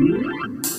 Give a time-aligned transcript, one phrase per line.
[0.00, 0.69] Thank you.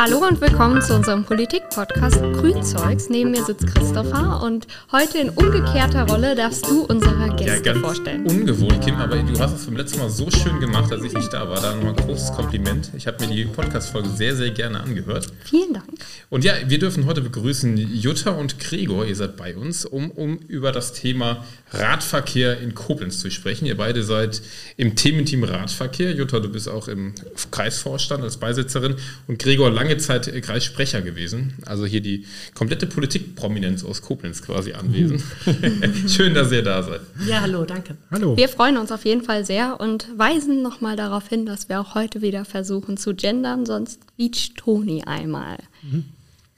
[0.00, 3.08] Hallo und willkommen zu unserem Politik-Podcast Grünzeugs.
[3.10, 7.80] Neben mir sitzt Christopher und heute in umgekehrter Rolle darfst du unsere Gäste ja, ganz
[7.80, 8.24] vorstellen.
[8.24, 11.32] Ungewohnt, Kim, aber du hast es beim letzten Mal so schön gemacht, als ich nicht
[11.32, 11.60] da war.
[11.60, 12.92] Da nochmal ein großes Kompliment.
[12.96, 15.32] Ich habe mir die Podcast-Folge sehr, sehr gerne angehört.
[15.42, 15.88] Vielen Dank.
[16.30, 19.04] Und ja, wir dürfen heute begrüßen Jutta und Gregor.
[19.04, 23.66] Ihr seid bei uns, um, um über das Thema Radverkehr in Koblenz zu sprechen.
[23.66, 24.42] Ihr beide seid
[24.76, 26.12] im Thementeam Radverkehr.
[26.12, 27.14] Jutta, du bist auch im
[27.50, 28.94] Kreisvorstand als Beisitzerin
[29.26, 31.54] und Gregor lange Zeit Kreissprecher gewesen.
[31.64, 35.22] Also hier die komplette Politikprominenz aus Koblenz quasi anwesend.
[36.08, 37.00] Schön, dass ihr da seid.
[37.26, 37.96] Ja, hallo, danke.
[38.10, 38.36] Hallo.
[38.36, 41.94] Wir freuen uns auf jeden Fall sehr und weisen nochmal darauf hin, dass wir auch
[41.94, 45.56] heute wieder versuchen zu gendern, sonst quietscht Toni einmal.
[45.82, 46.04] Mhm.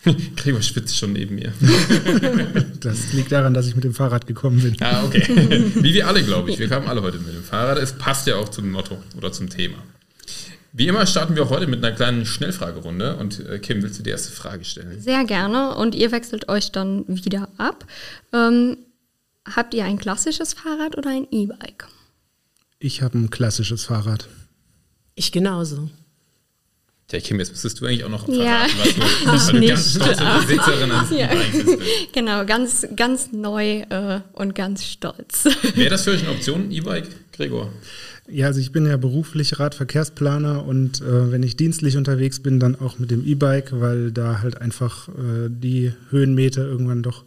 [0.37, 1.53] Gregor spitzt schon neben mir.
[2.81, 4.75] Das liegt daran, dass ich mit dem Fahrrad gekommen bin.
[4.81, 5.23] Ah, okay.
[5.75, 6.59] Wie wir alle, glaube ich.
[6.59, 7.77] Wir kamen alle heute mit dem Fahrrad.
[7.77, 9.77] Es passt ja auch zum Motto oder zum Thema.
[10.73, 13.17] Wie immer starten wir auch heute mit einer kleinen Schnellfragerunde.
[13.17, 15.01] Und äh, Kim, willst du die erste Frage stellen?
[15.01, 15.75] Sehr gerne.
[15.75, 17.85] Und ihr wechselt euch dann wieder ab.
[18.33, 18.77] Ähm,
[19.45, 21.89] habt ihr ein klassisches Fahrrad oder ein E-Bike?
[22.79, 24.29] Ich habe ein klassisches Fahrrad.
[25.15, 25.91] Ich genauso.
[27.11, 28.67] Ja, Kim, jetzt müsstest du eigentlich auch noch verraten, ja.
[29.25, 31.33] was du, weil du ganz stolze Besitzerin eines ja.
[31.33, 31.79] E-Bikes
[32.13, 35.47] Genau, ganz, ganz neu äh, und ganz stolz.
[35.75, 37.73] Wäre das für euch eine Option, E-Bike, Gregor?
[38.31, 42.77] Ja, also ich bin ja beruflich Radverkehrsplaner und äh, wenn ich dienstlich unterwegs bin, dann
[42.77, 47.25] auch mit dem E-Bike, weil da halt einfach äh, die Höhenmeter irgendwann doch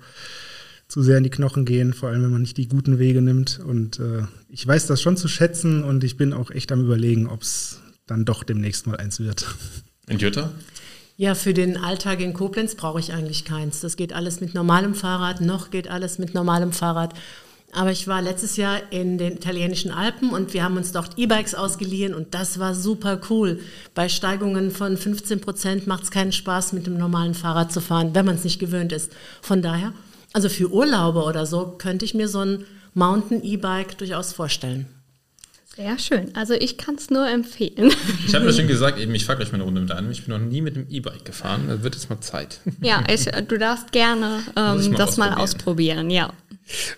[0.87, 3.59] zu sehr in die Knochen gehen, vor allem wenn man nicht die guten Wege nimmt.
[3.59, 7.27] Und äh, ich weiß das schon zu schätzen und ich bin auch echt am Überlegen,
[7.27, 9.45] ob es dann doch demnächst mal eins wird.
[10.09, 10.51] Und Jutta?
[11.15, 13.81] Ja, für den Alltag in Koblenz brauche ich eigentlich keins.
[13.81, 17.13] Das geht alles mit normalem Fahrrad, noch geht alles mit normalem Fahrrad.
[17.73, 21.55] Aber ich war letztes Jahr in den italienischen Alpen und wir haben uns dort E-Bikes
[21.55, 23.59] ausgeliehen und das war super cool.
[23.95, 28.11] Bei Steigungen von 15 Prozent macht es keinen Spaß, mit dem normalen Fahrrad zu fahren,
[28.13, 29.11] wenn man es nicht gewöhnt ist.
[29.41, 29.93] Von daher,
[30.33, 34.87] also für Urlaube oder so, könnte ich mir so ein Mountain E-Bike durchaus vorstellen.
[35.75, 36.35] Sehr schön.
[36.35, 37.91] Also ich kann es nur empfehlen.
[38.27, 40.11] Ich habe ja schon gesagt, eben, ich fahre gleich mal eine Runde mit einem.
[40.11, 41.65] Ich bin noch nie mit dem E-Bike gefahren.
[41.67, 42.59] Da wird jetzt mal Zeit.
[42.81, 46.11] Ja, ich, du darfst gerne ähm, mal das mal ausprobieren.
[46.11, 46.31] Ja.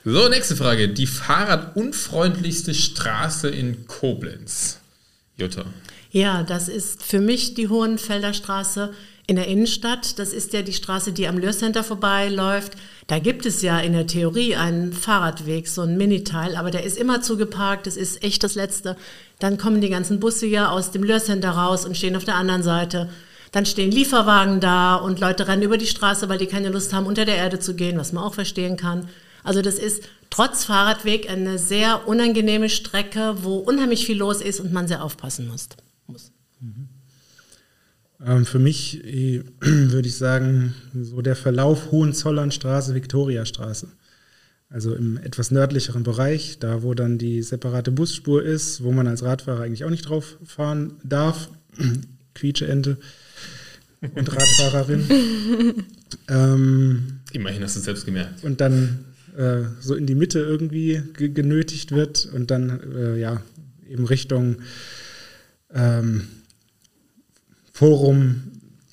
[0.04, 0.90] So, nächste Frage.
[0.90, 4.80] Die fahrradunfreundlichste Straße in Koblenz.
[5.38, 5.66] Jutta.
[6.12, 8.94] Ja, das ist für mich die Hohenfelder Straße
[9.28, 10.20] in der Innenstadt.
[10.20, 12.74] Das ist ja die Straße, die am Lörcenter vorbeiläuft.
[13.08, 16.98] Da gibt es ja in der Theorie einen Fahrradweg, so ein Miniteil, aber der ist
[16.98, 18.96] immer zugeparkt, das ist echt das Letzte.
[19.40, 22.64] Dann kommen die ganzen Busse ja aus dem Lörcenter raus und stehen auf der anderen
[22.64, 23.10] Seite.
[23.52, 27.06] Dann stehen Lieferwagen da und Leute rennen über die Straße, weil die keine Lust haben,
[27.06, 29.08] unter der Erde zu gehen, was man auch verstehen kann.
[29.46, 34.74] Also das ist trotz Fahrradweg eine sehr unangenehme Strecke, wo unheimlich viel los ist und
[34.74, 35.70] man sehr aufpassen muss.
[36.60, 36.90] Mhm.
[38.26, 43.88] Ähm, für mich äh, würde ich sagen, so der Verlauf Hohenzollernstraße, Viktoriastraße.
[44.70, 49.24] Also im etwas nördlicheren Bereich, da wo dann die separate Busspur ist, wo man als
[49.24, 51.50] Radfahrer eigentlich auch nicht drauf fahren darf.
[52.34, 52.98] Quietscheente
[54.02, 55.06] und Radfahrerin.
[56.30, 58.44] ähm, Immerhin hast du es selbst gemerkt.
[58.44, 59.06] Und dann
[59.38, 63.42] äh, so in die Mitte irgendwie genötigt wird und dann äh, ja
[63.88, 64.58] eben Richtung
[65.74, 66.28] ähm,
[67.72, 68.44] Forum,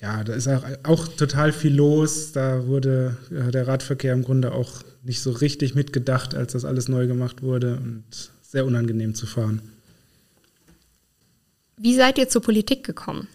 [0.01, 2.33] ja, da ist auch, auch, total viel los.
[2.33, 6.89] Da wurde ja, der Radverkehr im Grunde auch nicht so richtig mitgedacht, als das alles
[6.89, 8.03] neu gemacht wurde und
[8.41, 9.61] sehr unangenehm zu fahren.
[11.77, 13.27] Wie seid ihr zur Politik gekommen?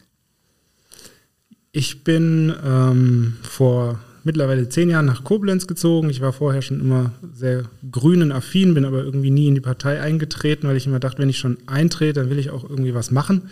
[1.72, 6.10] Ich bin ähm, vor mittlerweile zehn Jahren nach Koblenz gezogen.
[6.10, 10.00] Ich war vorher schon immer sehr grünen affin, bin aber irgendwie nie in die Partei
[10.00, 13.10] eingetreten, weil ich immer dachte, wenn ich schon eintrete, dann will ich auch irgendwie was
[13.10, 13.50] machen.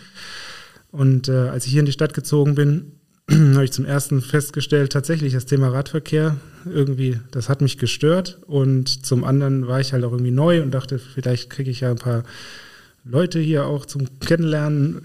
[0.91, 2.93] Und äh, als ich hier in die Stadt gezogen bin,
[3.29, 8.39] habe ich zum ersten festgestellt, tatsächlich das Thema Radverkehr irgendwie, das hat mich gestört.
[8.45, 11.89] Und zum anderen war ich halt auch irgendwie neu und dachte, vielleicht kriege ich ja
[11.89, 12.23] ein paar
[13.09, 15.01] Leute hier auch zum Kennenlernen.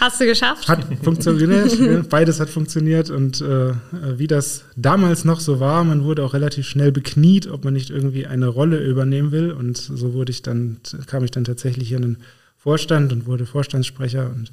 [0.00, 0.68] Hast du geschafft?
[0.68, 2.08] Hat funktioniert.
[2.08, 3.10] Beides hat funktioniert.
[3.10, 3.72] Und äh,
[4.16, 7.90] wie das damals noch so war, man wurde auch relativ schnell bekniet, ob man nicht
[7.90, 9.52] irgendwie eine Rolle übernehmen will.
[9.52, 12.16] Und so wurde ich dann, kam ich dann tatsächlich hier in den
[12.56, 14.50] Vorstand und wurde Vorstandssprecher und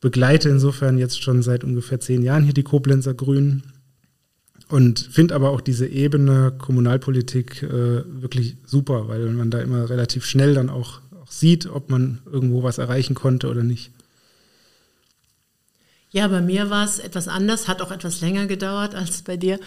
[0.00, 3.62] begleite insofern jetzt schon seit ungefähr zehn Jahren hier die Koblenzer Grünen
[4.68, 10.26] und finde aber auch diese Ebene Kommunalpolitik äh, wirklich super, weil man da immer relativ
[10.26, 13.90] schnell dann auch, auch sieht, ob man irgendwo was erreichen konnte oder nicht.
[16.10, 19.60] Ja, bei mir war es etwas anders, hat auch etwas länger gedauert als bei dir.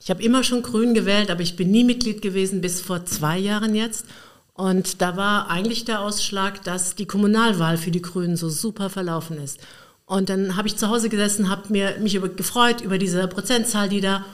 [0.00, 3.38] Ich habe immer schon Grün gewählt, aber ich bin nie Mitglied gewesen bis vor zwei
[3.38, 4.06] Jahren jetzt.
[4.52, 9.38] Und da war eigentlich der Ausschlag, dass die Kommunalwahl für die Grünen so super verlaufen
[9.38, 9.60] ist.
[10.04, 14.00] Und dann habe ich zu Hause gesessen, habe mich über, gefreut über diese Prozentzahl, die
[14.00, 14.24] da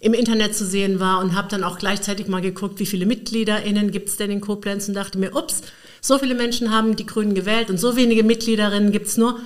[0.00, 3.90] im Internet zu sehen war und habe dann auch gleichzeitig mal geguckt, wie viele MitgliederInnen
[3.90, 5.62] gibt es denn in Koblenz und dachte mir, ups,
[6.04, 9.40] so viele Menschen haben die Grünen gewählt und so wenige Mitgliederinnen gibt es nur.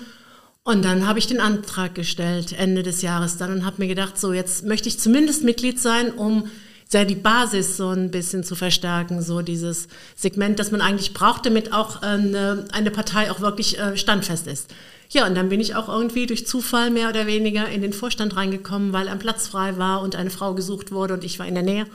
[0.64, 4.19] Und dann habe ich den Antrag gestellt, Ende des Jahres dann, und habe mir gedacht,
[4.19, 6.49] so jetzt möchte ich zumindest Mitglied sein, um
[6.88, 11.46] sei die Basis so ein bisschen zu verstärken, so dieses Segment, das man eigentlich braucht,
[11.46, 14.75] damit auch eine, eine Partei auch wirklich äh, standfest ist.
[15.11, 18.34] Ja, und dann bin ich auch irgendwie durch Zufall mehr oder weniger in den Vorstand
[18.34, 21.54] reingekommen, weil ein Platz frei war und eine Frau gesucht wurde und ich war in
[21.54, 21.87] der Nähe.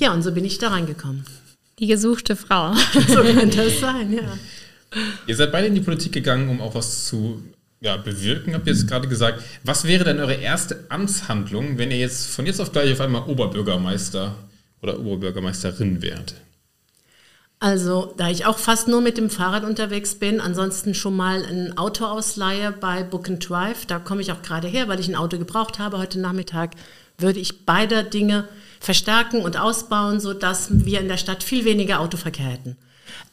[0.00, 1.24] Ja, und so bin ich da reingekommen.
[1.80, 2.74] Die gesuchte Frau.
[3.08, 4.38] so könnte es sein, ja.
[5.26, 7.42] Ihr seid beide in die Politik gegangen, um auch was zu
[7.80, 9.42] ja, bewirken, habt ihr jetzt gerade gesagt.
[9.64, 13.22] Was wäre denn eure erste Amtshandlung, wenn ihr jetzt von jetzt auf gleich auf einmal
[13.22, 14.34] Oberbürgermeister
[14.82, 16.34] oder Oberbürgermeisterin wärt?
[17.62, 21.76] Also, da ich auch fast nur mit dem Fahrrad unterwegs bin, ansonsten schon mal ein
[21.76, 25.16] Auto ausleihe bei Book and Drive, da komme ich auch gerade her, weil ich ein
[25.16, 26.72] Auto gebraucht habe heute Nachmittag,
[27.18, 28.48] würde ich beide Dinge
[28.80, 32.76] verstärken und ausbauen, sodass wir in der Stadt viel weniger Autoverkehr hätten.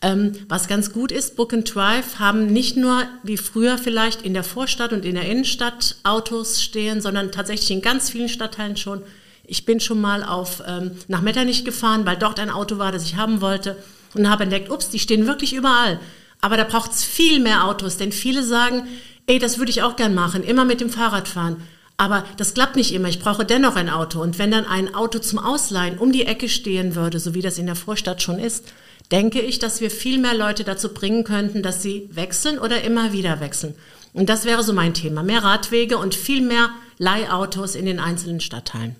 [0.02, 4.34] Ähm, was ganz gut ist, Book and Drive haben nicht nur wie früher vielleicht in
[4.34, 9.02] der Vorstadt und in der Innenstadt Autos stehen, sondern tatsächlich in ganz vielen Stadtteilen schon.
[9.46, 13.06] Ich bin schon mal auf, ähm, nach Metternich gefahren, weil dort ein Auto war, das
[13.06, 13.78] ich haben wollte
[14.14, 16.00] und habe entdeckt, ups, die stehen wirklich überall.
[16.42, 18.88] Aber da braucht es viel mehr Autos, denn viele sagen,
[19.26, 21.58] ey, das würde ich auch gern machen, immer mit dem Fahrrad fahren.
[21.98, 23.10] Aber das klappt nicht immer.
[23.10, 24.22] Ich brauche dennoch ein Auto.
[24.22, 27.58] Und wenn dann ein Auto zum Ausleihen um die Ecke stehen würde, so wie das
[27.58, 28.72] in der Vorstadt schon ist,
[29.12, 33.14] denke ich, dass wir viel mehr Leute dazu bringen könnten, dass sie wechseln oder immer
[33.14, 33.74] wieder wechseln.
[34.14, 35.24] Und das wäre so mein Thema.
[35.24, 38.96] Mehr Radwege und viel mehr Leihautos in den einzelnen Stadtteilen.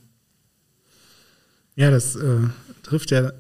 [1.76, 2.40] Ja, das äh,
[2.82, 3.32] trifft ja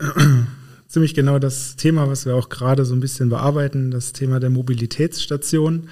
[0.87, 4.51] ziemlich genau das Thema, was wir auch gerade so ein bisschen bearbeiten, das Thema der
[4.51, 5.89] Mobilitätsstation.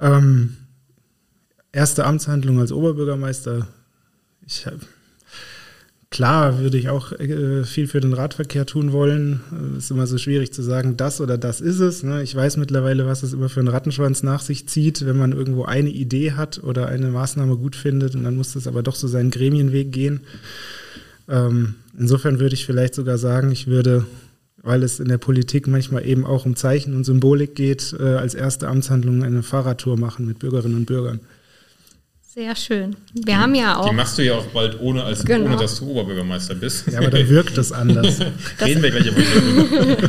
[0.00, 0.56] Ähm,
[1.72, 3.68] erste Amtshandlung als Oberbürgermeister.
[4.46, 4.80] Ich habe
[6.10, 9.40] Klar würde ich auch äh, viel für den Radverkehr tun wollen.
[9.50, 12.02] Es äh, ist immer so schwierig zu sagen, das oder das ist es.
[12.02, 12.22] Ne?
[12.22, 15.64] Ich weiß mittlerweile, was es immer für einen Rattenschwanz nach sich zieht, wenn man irgendwo
[15.64, 19.06] eine Idee hat oder eine Maßnahme gut findet und dann muss das aber doch so
[19.06, 20.20] seinen Gremienweg gehen.
[21.28, 24.06] Ähm, insofern würde ich vielleicht sogar sagen, ich würde,
[24.62, 28.32] weil es in der Politik manchmal eben auch um Zeichen und Symbolik geht, äh, als
[28.32, 31.20] erste Amtshandlung eine Fahrradtour machen mit Bürgerinnen und Bürgern.
[32.38, 32.94] Sehr schön.
[33.14, 33.88] Wir die, haben ja auch.
[33.88, 35.46] Die machst du ja auch bald ohne, als, genau.
[35.46, 36.86] ohne dass du Oberbürgermeister bist.
[36.86, 38.20] Ja, aber dann wirkt das anders.
[38.58, 40.08] Das Reden wir gleich über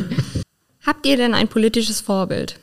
[0.86, 2.60] Habt ihr denn ein politisches Vorbild?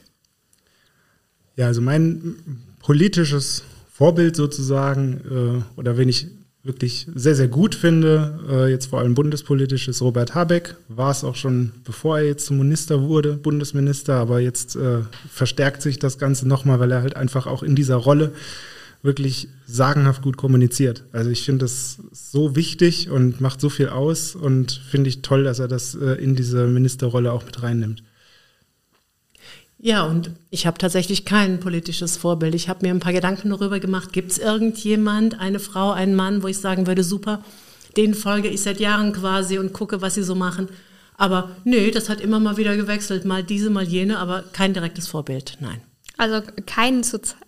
[1.57, 2.37] Ja, also mein
[2.79, 6.27] politisches Vorbild sozusagen, äh, oder wenn ich
[6.63, 10.77] wirklich sehr, sehr gut finde, äh, jetzt vor allem bundespolitisch, ist Robert Habeck.
[10.87, 14.99] War es auch schon, bevor er jetzt zum Minister wurde, Bundesminister, aber jetzt äh,
[15.29, 18.31] verstärkt sich das Ganze nochmal, weil er halt einfach auch in dieser Rolle
[19.03, 21.03] wirklich sagenhaft gut kommuniziert.
[21.11, 25.43] Also ich finde das so wichtig und macht so viel aus und finde ich toll,
[25.43, 28.03] dass er das äh, in diese Ministerrolle auch mit reinnimmt.
[29.79, 32.55] Ja, und ich habe tatsächlich kein politisches Vorbild.
[32.55, 36.41] Ich habe mir ein paar Gedanken darüber gemacht, gibt es irgendjemand, eine Frau, einen Mann,
[36.41, 37.43] wo ich sagen würde, super,
[37.95, 40.67] den folge ich seit Jahren quasi und gucke, was sie so machen.
[41.15, 45.07] Aber nee, das hat immer mal wieder gewechselt, mal diese, mal jene, aber kein direktes
[45.07, 45.81] Vorbild, nein.
[46.17, 47.03] Also keinen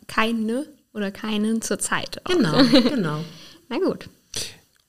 [0.07, 2.22] keine oder keinen zur Zeit.
[2.26, 2.31] Auch.
[2.31, 3.24] Genau, genau.
[3.69, 4.10] Na gut.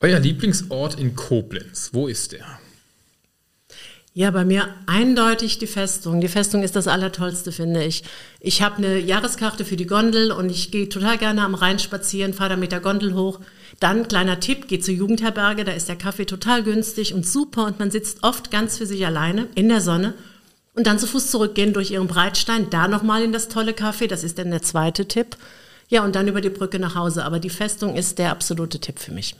[0.00, 2.46] Euer Lieblingsort in Koblenz, wo ist der?
[4.12, 6.20] Ja, bei mir eindeutig die Festung.
[6.20, 8.02] Die Festung ist das Allertollste, finde ich.
[8.40, 12.34] Ich habe eine Jahreskarte für die Gondel und ich gehe total gerne am Rhein spazieren,
[12.34, 13.38] fahre da mit der Gondel hoch.
[13.78, 17.78] Dann, kleiner Tipp, geht zur Jugendherberge, da ist der Kaffee total günstig und super und
[17.78, 20.14] man sitzt oft ganz für sich alleine in der Sonne.
[20.74, 24.24] Und dann zu Fuß zurückgehen durch ihren Breitstein, da nochmal in das tolle Kaffee, das
[24.24, 25.36] ist dann der zweite Tipp.
[25.90, 27.24] Ja, und dann über die Brücke nach Hause.
[27.24, 29.34] Aber die Festung ist der absolute Tipp für mich.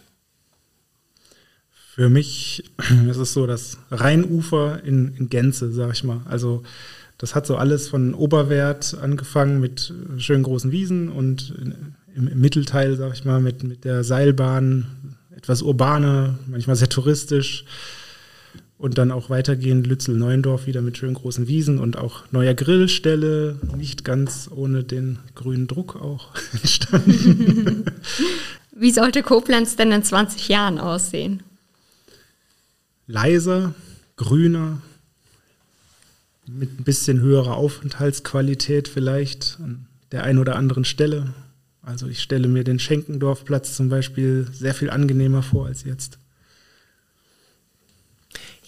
[1.95, 2.65] Für mich
[3.09, 6.21] ist es so das Rheinufer in, in Gänze, sag ich mal.
[6.29, 6.65] Also
[7.19, 11.55] das hat so alles von Oberwert angefangen mit schönen großen Wiesen und
[12.15, 17.65] im, im Mittelteil, sag ich mal, mit, mit der Seilbahn etwas urbaner, manchmal sehr touristisch
[18.81, 24.07] und dann auch weitergehend Lützel-Neuendorf wieder mit schönen großen Wiesen und auch neuer Grillstelle, nicht
[24.07, 27.85] ganz ohne den grünen Druck auch entstanden.
[28.73, 31.43] Wie sollte Koblenz denn in 20 Jahren aussehen?
[33.07, 33.75] Leiser,
[34.17, 34.81] grüner,
[36.47, 41.35] mit ein bisschen höherer Aufenthaltsqualität vielleicht an der einen oder anderen Stelle.
[41.83, 46.19] Also ich stelle mir den Schenkendorfplatz zum Beispiel sehr viel angenehmer vor als jetzt.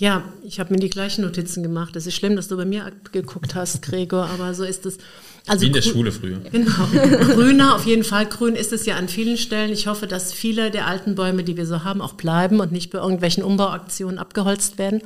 [0.02, 1.94] Ja, ich habe mir die gleichen Notizen gemacht.
[1.94, 4.98] Es ist schlimm, dass du bei mir geguckt hast, Gregor, aber so ist es.
[5.46, 6.40] Also Wie in der Schule früher.
[6.50, 6.88] Genau.
[7.34, 8.26] Grüner, auf jeden Fall.
[8.26, 9.70] Grün ist es ja an vielen Stellen.
[9.70, 12.90] Ich hoffe, dass viele der alten Bäume, die wir so haben, auch bleiben und nicht
[12.90, 15.02] bei irgendwelchen Umbauaktionen abgeholzt werden.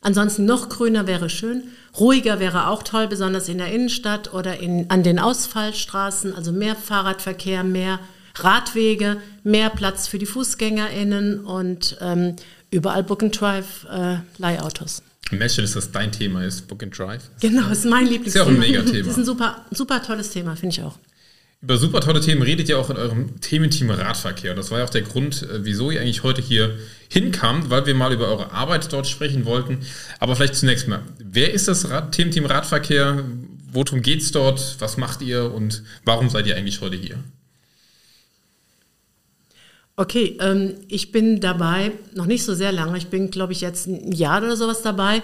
[0.00, 1.64] Ansonsten noch grüner wäre schön.
[2.00, 6.34] Ruhiger wäre auch toll, besonders in der Innenstadt oder in, an den Ausfallstraßen.
[6.34, 7.98] Also mehr Fahrradverkehr, mehr
[8.36, 12.36] Radwege, mehr Platz für die FußgängerInnen und ähm,
[12.72, 15.02] überall Book and Drive äh, Leihautos.
[15.30, 17.22] Imagine, dass das dein Thema ist, Book and Drive.
[17.40, 18.26] Genau, ist mein Lieblingsthema.
[18.26, 18.98] Ist ja auch ein Megathema.
[19.06, 20.98] Das ist ein super, super tolles Thema, finde ich auch.
[21.62, 24.50] Über super tolle Themen redet ihr auch in eurem Thementeam Radverkehr.
[24.50, 26.76] Und das war ja auch der Grund, äh, wieso ihr eigentlich heute hier
[27.08, 29.78] hinkamt, weil wir mal über eure Arbeit dort sprechen wollten.
[30.18, 33.24] Aber vielleicht zunächst mal, wer ist das Rad Thementeam Radverkehr?
[33.70, 34.76] Worum geht es dort?
[34.80, 37.22] Was macht ihr und warum seid ihr eigentlich heute hier?
[39.94, 42.96] Okay, ähm, ich bin dabei noch nicht so sehr lange.
[42.96, 45.22] Ich bin, glaube ich, jetzt ein Jahr oder sowas dabei.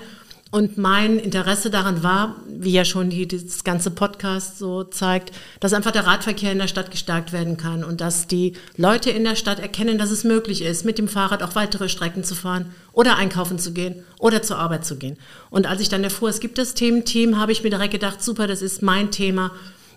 [0.50, 5.74] Und mein Interesse daran war, wie ja schon die, das ganze Podcast so zeigt, dass
[5.74, 9.36] einfach der Radverkehr in der Stadt gestärkt werden kann und dass die Leute in der
[9.36, 13.16] Stadt erkennen, dass es möglich ist, mit dem Fahrrad auch weitere Strecken zu fahren oder
[13.16, 15.18] einkaufen zu gehen oder zur Arbeit zu gehen.
[15.50, 18.46] Und als ich dann erfuhr, es gibt das Thementeam, habe ich mir direkt gedacht, super,
[18.46, 19.50] das ist mein Thema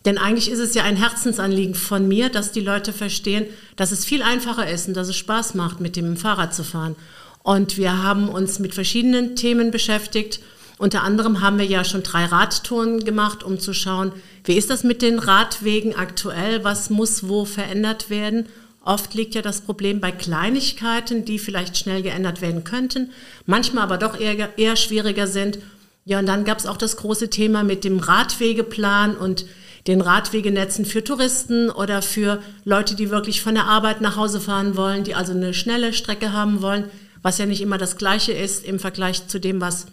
[0.06, 4.06] denn eigentlich ist es ja ein Herzensanliegen von mir, dass die Leute verstehen, dass es
[4.06, 6.96] viel einfacher ist und dass es Spaß macht, mit dem Fahrrad zu fahren.
[7.44, 10.40] Und wir haben uns mit verschiedenen Themen beschäftigt.
[10.78, 14.12] Unter anderem haben wir ja schon drei Radtouren gemacht, um zu schauen,
[14.44, 18.48] wie ist das mit den Radwegen aktuell, was muss wo verändert werden.
[18.84, 23.12] Oft liegt ja das Problem bei Kleinigkeiten, die vielleicht schnell geändert werden könnten,
[23.46, 25.60] manchmal aber doch eher, eher schwieriger sind.
[26.04, 29.46] Ja, und dann gab es auch das große Thema mit dem Radwegeplan und
[29.88, 34.76] den Radwegenetzen für Touristen oder für Leute, die wirklich von der Arbeit nach Hause fahren
[34.76, 36.86] wollen, die also eine schnelle Strecke haben wollen,
[37.22, 39.88] was ja nicht immer das Gleiche ist im Vergleich zu dem, was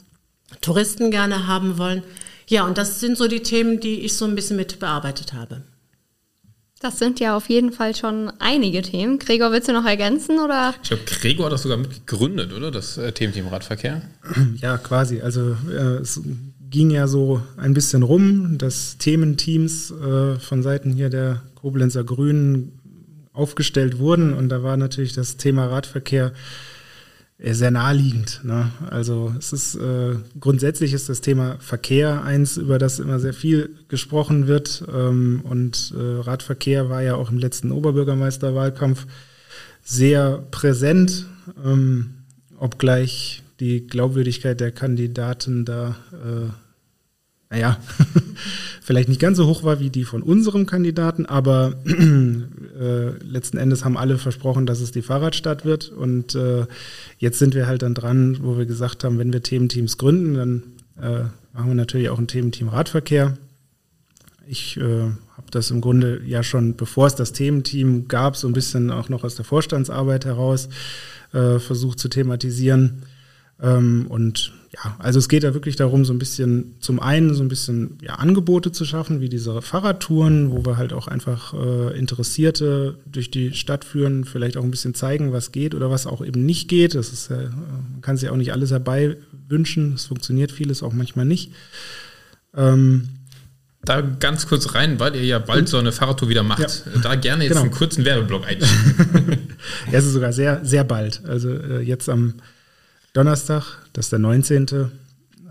[0.61, 2.03] Touristen gerne haben wollen.
[2.49, 5.63] Ja, und das sind so die Themen, die ich so ein bisschen mit bearbeitet habe.
[6.81, 9.19] Das sind ja auf jeden Fall schon einige Themen.
[9.19, 10.39] Gregor, willst du noch ergänzen?
[10.39, 10.75] Oder?
[10.81, 12.71] Ich glaube, Gregor hat das sogar mitgegründet, oder?
[12.71, 14.03] Das äh, Thementeam Radverkehr.
[14.61, 15.21] Ja, quasi.
[15.21, 16.05] Also äh,
[16.71, 22.73] ging ja so ein bisschen rum, dass Thementeams äh, von Seiten hier der Koblenzer Grünen
[23.33, 26.33] aufgestellt wurden und da war natürlich das Thema Radverkehr
[27.39, 28.41] äh, sehr naheliegend.
[28.43, 28.71] Ne?
[28.91, 33.77] Also es ist äh, grundsätzlich ist das Thema Verkehr eins, über das immer sehr viel
[33.89, 39.07] gesprochen wird ähm, und äh, Radverkehr war ja auch im letzten Oberbürgermeisterwahlkampf
[39.85, 41.27] sehr präsent,
[41.65, 42.15] ähm,
[42.59, 46.51] obgleich die Glaubwürdigkeit der Kandidaten da, äh,
[47.51, 47.79] naja,
[48.83, 53.85] vielleicht nicht ganz so hoch war wie die von unserem Kandidaten, aber äh, letzten Endes
[53.85, 55.89] haben alle versprochen, dass es die Fahrradstadt wird.
[55.89, 56.67] Und äh,
[57.19, 60.63] jetzt sind wir halt dann dran, wo wir gesagt haben, wenn wir Thementeams gründen, dann
[61.01, 63.37] äh, machen wir natürlich auch ein Thementeam Radverkehr.
[64.47, 65.03] Ich äh,
[65.37, 69.09] habe das im Grunde ja schon, bevor es das Thementeam gab, so ein bisschen auch
[69.09, 70.69] noch aus der Vorstandsarbeit heraus
[71.33, 73.03] äh, versucht zu thematisieren.
[73.61, 77.43] Ähm, und ja, also es geht da wirklich darum, so ein bisschen zum einen so
[77.43, 81.99] ein bisschen ja, Angebote zu schaffen, wie diese Fahrradtouren, wo wir halt auch einfach äh,
[81.99, 86.25] Interessierte durch die Stadt führen, vielleicht auch ein bisschen zeigen, was geht oder was auch
[86.25, 86.95] eben nicht geht.
[86.95, 89.17] Das ist, äh, man kann sich auch nicht alles herbei
[89.49, 89.95] wünschen.
[89.95, 91.53] Es funktioniert vieles auch manchmal nicht.
[92.55, 93.09] Ähm,
[93.85, 96.85] da ganz kurz rein, weil ihr ja bald so eine Fahrradtour wieder macht.
[96.95, 97.01] Ja.
[97.01, 97.63] Da gerne jetzt genau.
[97.63, 99.39] einen kurzen Werbeblock einschieben.
[99.91, 101.25] ja, es ist sogar sehr, sehr bald.
[101.25, 102.35] Also äh, jetzt am
[103.19, 104.67] Donnerstag, das ist der 19.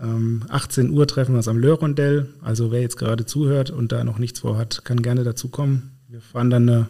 [0.02, 2.30] Ähm, 18 Uhr treffen wir uns am Löhrondell.
[2.40, 5.90] Also wer jetzt gerade zuhört und da noch nichts vorhat, kann gerne dazu kommen.
[6.08, 6.88] Wir fahren dann eine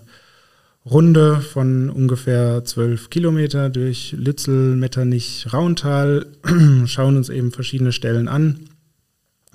[0.89, 6.27] Runde von ungefähr 12 Kilometer durch Lützel, Metternich, Rauntal,
[6.87, 8.61] schauen uns eben verschiedene Stellen an.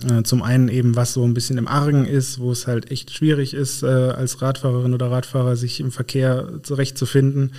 [0.06, 3.12] Äh, zum einen eben, was so ein bisschen im Argen ist, wo es halt echt
[3.12, 7.54] schwierig ist, äh, als Radfahrerin oder Radfahrer sich im Verkehr zurechtzufinden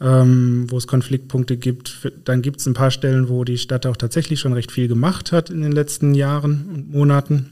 [0.00, 2.12] ähm, wo es Konfliktpunkte gibt.
[2.24, 5.32] Dann gibt es ein paar Stellen, wo die Stadt auch tatsächlich schon recht viel gemacht
[5.32, 7.50] hat in den letzten Jahren und Monaten.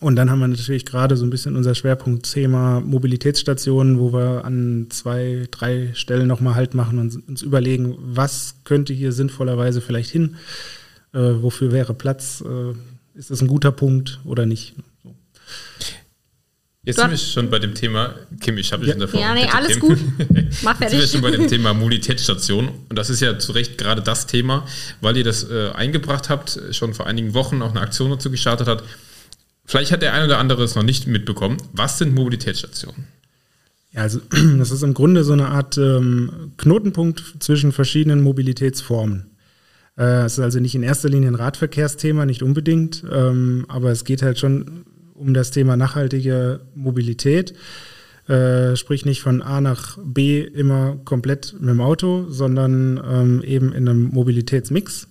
[0.00, 4.88] Und dann haben wir natürlich gerade so ein bisschen unser Schwerpunktthema Mobilitätsstationen, wo wir an
[4.90, 10.36] zwei, drei Stellen nochmal Halt machen und uns überlegen, was könnte hier sinnvollerweise vielleicht hin,
[11.12, 12.72] äh, wofür wäre Platz, äh,
[13.16, 14.74] ist das ein guter Punkt oder nicht.
[15.04, 15.14] So.
[16.86, 19.00] Jetzt sind wir schon bei dem Thema, Kim, ich habe dich ja.
[19.00, 19.20] davor.
[19.20, 19.80] Ja, nee, alles Kim.
[19.80, 19.98] gut.
[20.62, 21.00] Mach fertig.
[21.00, 22.68] Jetzt sind wir schon bei dem Thema Mobilitätsstation.
[22.88, 24.64] Und das ist ja zu Recht gerade das Thema,
[25.00, 28.68] weil ihr das äh, eingebracht habt, schon vor einigen Wochen auch eine Aktion dazu gestartet
[28.68, 28.84] hat.
[29.64, 31.56] Vielleicht hat der eine oder andere es noch nicht mitbekommen.
[31.72, 33.08] Was sind Mobilitätsstationen?
[33.90, 34.20] Ja, also
[34.58, 39.26] das ist im Grunde so eine Art ähm, Knotenpunkt zwischen verschiedenen Mobilitätsformen.
[39.98, 44.04] Äh, es ist also nicht in erster Linie ein Radverkehrsthema, nicht unbedingt, ähm, aber es
[44.04, 44.84] geht halt schon
[45.18, 47.54] um das Thema nachhaltige Mobilität.
[48.28, 53.72] Äh, sprich nicht von A nach B immer komplett mit dem Auto, sondern ähm, eben
[53.72, 55.08] in einem Mobilitätsmix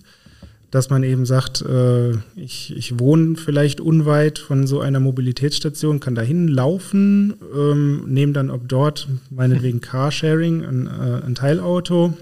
[0.70, 6.14] dass man eben sagt, äh, ich, ich wohne vielleicht unweit von so einer Mobilitätsstation, kann
[6.14, 12.14] dahin laufen, ähm, nehme dann ob dort meinetwegen Carsharing, ein, äh, ein Teilauto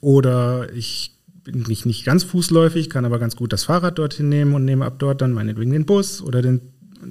[0.00, 1.12] oder ich
[1.52, 4.96] nicht, nicht ganz fußläufig, kann aber ganz gut das Fahrrad dorthin nehmen und nehme ab
[4.98, 6.60] dort dann meinetwegen den Bus oder den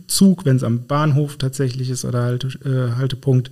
[0.07, 3.51] Zug, wenn es am Bahnhof tatsächlich ist oder Halte, äh, Haltepunkt.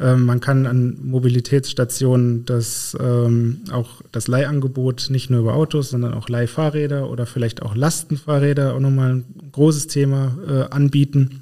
[0.00, 6.14] Ähm, man kann an Mobilitätsstationen das, ähm, auch das Leihangebot nicht nur über Autos, sondern
[6.14, 11.40] auch Leihfahrräder oder vielleicht auch Lastenfahrräder, auch nochmal ein großes Thema äh, anbieten.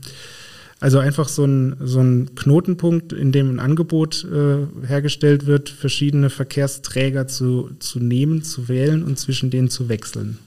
[0.80, 6.30] Also einfach so ein, so ein Knotenpunkt, in dem ein Angebot äh, hergestellt wird, verschiedene
[6.30, 10.38] Verkehrsträger zu, zu nehmen, zu wählen und zwischen denen zu wechseln.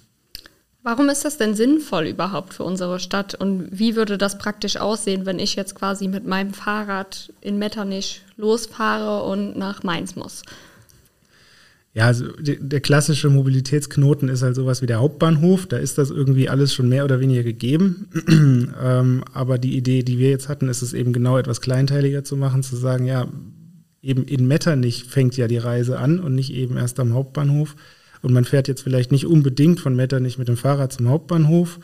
[0.84, 5.28] Warum ist das denn sinnvoll überhaupt für unsere Stadt und wie würde das praktisch aussehen,
[5.28, 10.42] wenn ich jetzt quasi mit meinem Fahrrad in Metternich losfahre und nach Mainz muss?
[11.94, 15.68] Ja, also der klassische Mobilitätsknoten ist halt sowas wie der Hauptbahnhof.
[15.68, 18.08] Da ist das irgendwie alles schon mehr oder weniger gegeben.
[18.82, 22.38] ähm, aber die Idee, die wir jetzt hatten, ist es eben genau etwas kleinteiliger zu
[22.38, 23.28] machen, zu sagen, ja,
[24.02, 27.76] eben in Metternich fängt ja die Reise an und nicht eben erst am Hauptbahnhof.
[28.22, 31.80] Und man fährt jetzt vielleicht nicht unbedingt von Metternich mit dem Fahrrad zum Hauptbahnhof.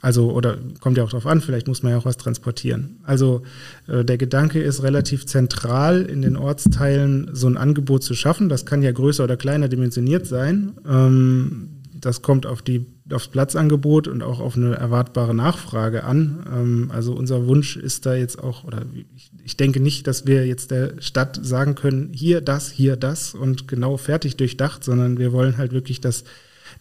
[0.00, 3.00] Also, oder kommt ja auch drauf an, vielleicht muss man ja auch was transportieren.
[3.02, 3.42] Also,
[3.86, 8.48] äh, der Gedanke ist relativ zentral in den Ortsteilen so ein Angebot zu schaffen.
[8.48, 10.72] Das kann ja größer oder kleiner dimensioniert sein.
[10.88, 16.46] Ähm, das kommt auf die, aufs Platzangebot und auch auf eine erwartbare Nachfrage an.
[16.50, 18.82] Ähm, also unser Wunsch ist da jetzt auch, oder
[19.14, 23.34] ich, ich, denke nicht, dass wir jetzt der Stadt sagen können, hier das, hier das
[23.34, 26.24] und genau fertig durchdacht, sondern wir wollen halt wirklich, dass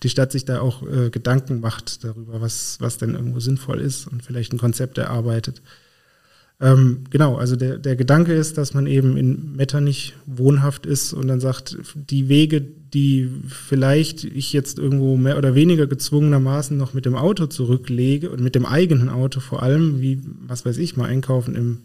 [0.03, 4.07] die Stadt sich da auch äh, Gedanken macht darüber, was, was denn irgendwo sinnvoll ist
[4.07, 5.61] und vielleicht ein Konzept erarbeitet.
[6.61, 11.27] Ähm, genau, also der, der Gedanke ist, dass man eben in Metternich wohnhaft ist und
[11.27, 17.05] dann sagt, die Wege, die vielleicht ich jetzt irgendwo mehr oder weniger gezwungenermaßen noch mit
[17.05, 21.05] dem Auto zurücklege und mit dem eigenen Auto vor allem, wie, was weiß ich, mal
[21.05, 21.77] einkaufen im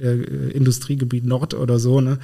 [0.00, 2.18] äh, Industriegebiet Nord oder so, ne,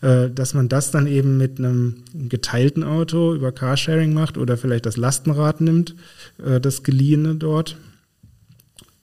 [0.00, 4.86] äh, dass man das dann eben mit einem geteilten Auto über Carsharing macht oder vielleicht
[4.86, 5.94] das Lastenrad nimmt,
[6.44, 7.76] äh, das geliehene dort.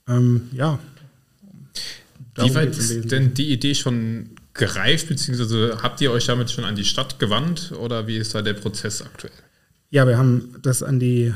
[0.08, 0.80] Ähm, ja,
[2.36, 6.76] wie weit ist denn die Idee schon gereift, beziehungsweise habt ihr euch damit schon an
[6.76, 9.34] die Stadt gewandt oder wie ist da der Prozess aktuell?
[9.94, 11.34] Ja, wir haben das an die, äh,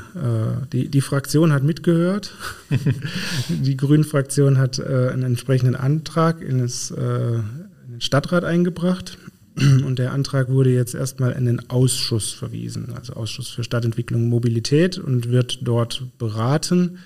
[0.72, 2.34] die, die Fraktion hat mitgehört.
[3.50, 9.18] die Grünen-Fraktion hat äh, einen entsprechenden Antrag in, das, äh, in den Stadtrat eingebracht.
[9.58, 14.30] Und der Antrag wurde jetzt erstmal in den Ausschuss verwiesen, also Ausschuss für Stadtentwicklung und
[14.30, 17.00] Mobilität und wird dort beraten.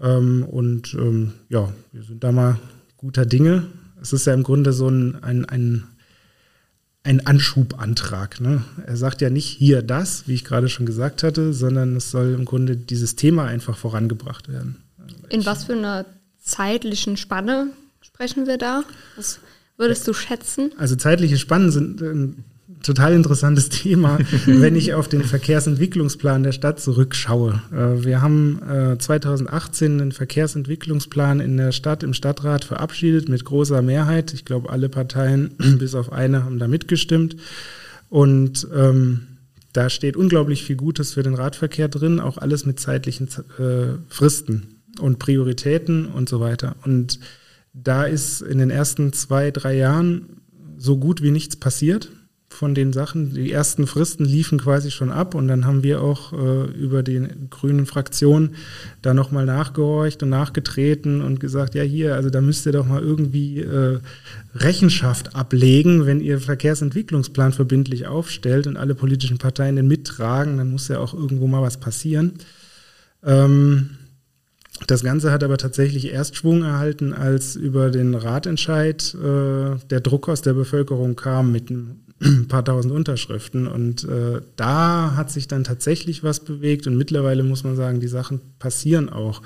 [0.00, 2.56] Ähm, und ähm, ja, wir sind da mal
[2.96, 3.64] guter Dinge.
[4.00, 5.84] Es ist ja im Grunde so ein, ein, ein,
[7.08, 8.40] ein Anschubantrag.
[8.40, 8.62] Ne?
[8.86, 12.34] Er sagt ja nicht hier das, wie ich gerade schon gesagt hatte, sondern es soll
[12.34, 14.76] im Grunde dieses Thema einfach vorangebracht werden.
[15.30, 16.04] In was für einer
[16.38, 17.68] zeitlichen Spanne
[18.02, 18.84] sprechen wir da?
[19.16, 19.40] Was
[19.78, 20.72] würdest du schätzen?
[20.76, 22.02] Also zeitliche Spannen sind
[22.82, 27.62] total interessantes Thema, wenn ich auf den Verkehrsentwicklungsplan der Stadt zurückschaue.
[27.72, 28.60] Äh, wir haben
[28.98, 34.32] 2018 äh, einen Verkehrsentwicklungsplan in der Stadt im Stadtrat verabschiedet mit großer Mehrheit.
[34.34, 37.36] Ich glaube, alle Parteien bis auf eine haben da mitgestimmt.
[38.08, 39.20] Und ähm,
[39.72, 43.28] da steht unglaublich viel Gutes für den Radverkehr drin, auch alles mit zeitlichen
[43.58, 46.76] äh, Fristen und Prioritäten und so weiter.
[46.84, 47.20] Und
[47.74, 50.40] da ist in den ersten zwei, drei Jahren
[50.78, 52.08] so gut wie nichts passiert
[52.48, 53.34] von den Sachen.
[53.34, 57.28] Die ersten Fristen liefen quasi schon ab und dann haben wir auch äh, über die
[57.50, 58.54] grünen Fraktion
[59.02, 63.02] da nochmal nachgehorcht und nachgetreten und gesagt, ja hier, also da müsst ihr doch mal
[63.02, 64.00] irgendwie äh,
[64.54, 70.88] Rechenschaft ablegen, wenn ihr Verkehrsentwicklungsplan verbindlich aufstellt und alle politischen Parteien den mittragen, dann muss
[70.88, 72.34] ja auch irgendwo mal was passieren.
[73.22, 73.90] Ähm,
[74.86, 80.28] das Ganze hat aber tatsächlich erst Schwung erhalten, als über den Ratentscheid äh, der Druck
[80.28, 83.66] aus der Bevölkerung kam mit einem ein paar tausend Unterschriften.
[83.66, 88.08] Und äh, da hat sich dann tatsächlich was bewegt und mittlerweile muss man sagen, die
[88.08, 89.42] Sachen passieren auch.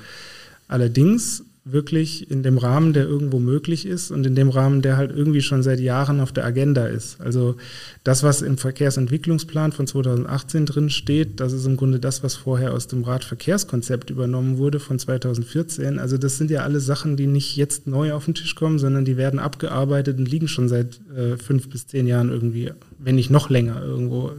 [0.69, 5.13] Allerdings wirklich in dem Rahmen, der irgendwo möglich ist und in dem Rahmen, der halt
[5.15, 7.21] irgendwie schon seit Jahren auf der Agenda ist.
[7.21, 7.57] Also
[8.03, 12.73] das, was im Verkehrsentwicklungsplan von 2018 drin steht, das ist im Grunde das, was vorher
[12.75, 16.01] aus dem Radverkehrskonzept übernommen wurde von 2014.
[16.01, 19.05] Also das sind ja alle Sachen, die nicht jetzt neu auf den Tisch kommen, sondern
[19.05, 23.31] die werden abgearbeitet und liegen schon seit äh, fünf bis zehn Jahren irgendwie, wenn nicht
[23.31, 24.33] noch länger irgendwo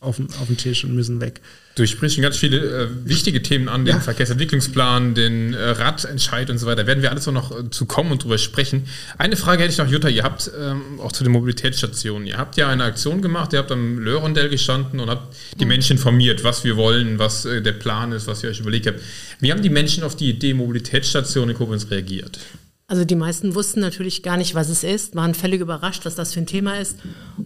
[0.00, 1.40] auf dem, auf dem Tisch und müssen weg.
[1.76, 4.00] Du sprichst schon ganz viele äh, wichtige Themen an, den ja.
[4.00, 6.86] Verkehrsentwicklungsplan, den äh, Radentscheid und so weiter.
[6.86, 8.86] Werden wir alles noch äh, zu kommen und drüber sprechen.
[9.18, 12.56] Eine Frage hätte ich noch, Jutta, ihr habt ähm, auch zu den Mobilitätsstationen, ihr habt
[12.56, 15.68] ja eine Aktion gemacht, ihr habt am Lörendell gestanden und habt die mhm.
[15.68, 19.00] Menschen informiert, was wir wollen, was äh, der Plan ist, was ihr euch überlegt habt.
[19.38, 22.38] Wie haben die Menschen auf die Idee Mobilitätsstation in Koblenz reagiert?
[22.90, 26.34] Also die meisten wussten natürlich gar nicht, was es ist, waren völlig überrascht, was das
[26.34, 26.98] für ein Thema ist.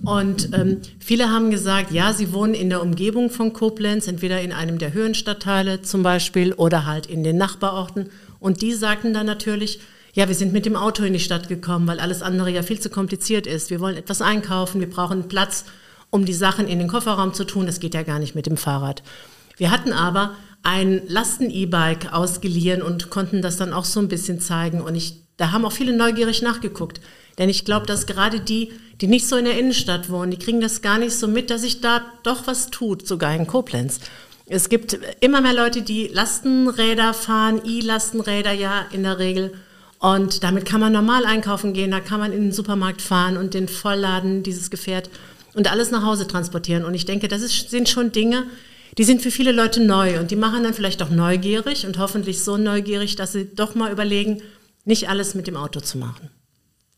[0.03, 4.55] Und ähm, viele haben gesagt, ja, sie wohnen in der Umgebung von Koblenz, entweder in
[4.55, 8.09] einem der Höhenstadtteile zum Beispiel oder halt in den Nachbarorten.
[8.41, 9.81] Und die sagten dann natürlich,
[10.15, 12.81] ja, wir sind mit dem Auto in die Stadt gekommen, weil alles andere ja viel
[12.81, 13.69] zu kompliziert ist.
[13.69, 15.67] Wir wollen etwas einkaufen, wir brauchen Platz,
[16.09, 17.67] um die Sachen in den Kofferraum zu tun.
[17.67, 19.03] Das geht ja gar nicht mit dem Fahrrad.
[19.59, 24.81] Wir hatten aber ein Lasten-E-Bike ausgeliehen und konnten das dann auch so ein bisschen zeigen.
[24.81, 27.01] Und ich da haben auch viele neugierig nachgeguckt.
[27.39, 30.61] Denn ich glaube, dass gerade die, die nicht so in der Innenstadt wohnen, die kriegen
[30.61, 34.01] das gar nicht so mit, dass sich da doch was tut, sogar in Koblenz.
[34.47, 39.55] Es gibt immer mehr Leute, die Lastenräder fahren, E-Lastenräder ja in der Regel.
[39.99, 43.55] Und damit kann man normal einkaufen gehen, da kann man in den Supermarkt fahren und
[43.55, 45.09] den vollladen, dieses Gefährt,
[45.55, 46.85] und alles nach Hause transportieren.
[46.85, 48.45] Und ich denke, das ist, sind schon Dinge,
[48.99, 52.45] die sind für viele Leute neu und die machen dann vielleicht auch neugierig und hoffentlich
[52.45, 54.43] so neugierig, dass sie doch mal überlegen,
[54.85, 56.31] nicht alles mit dem Auto zu machen.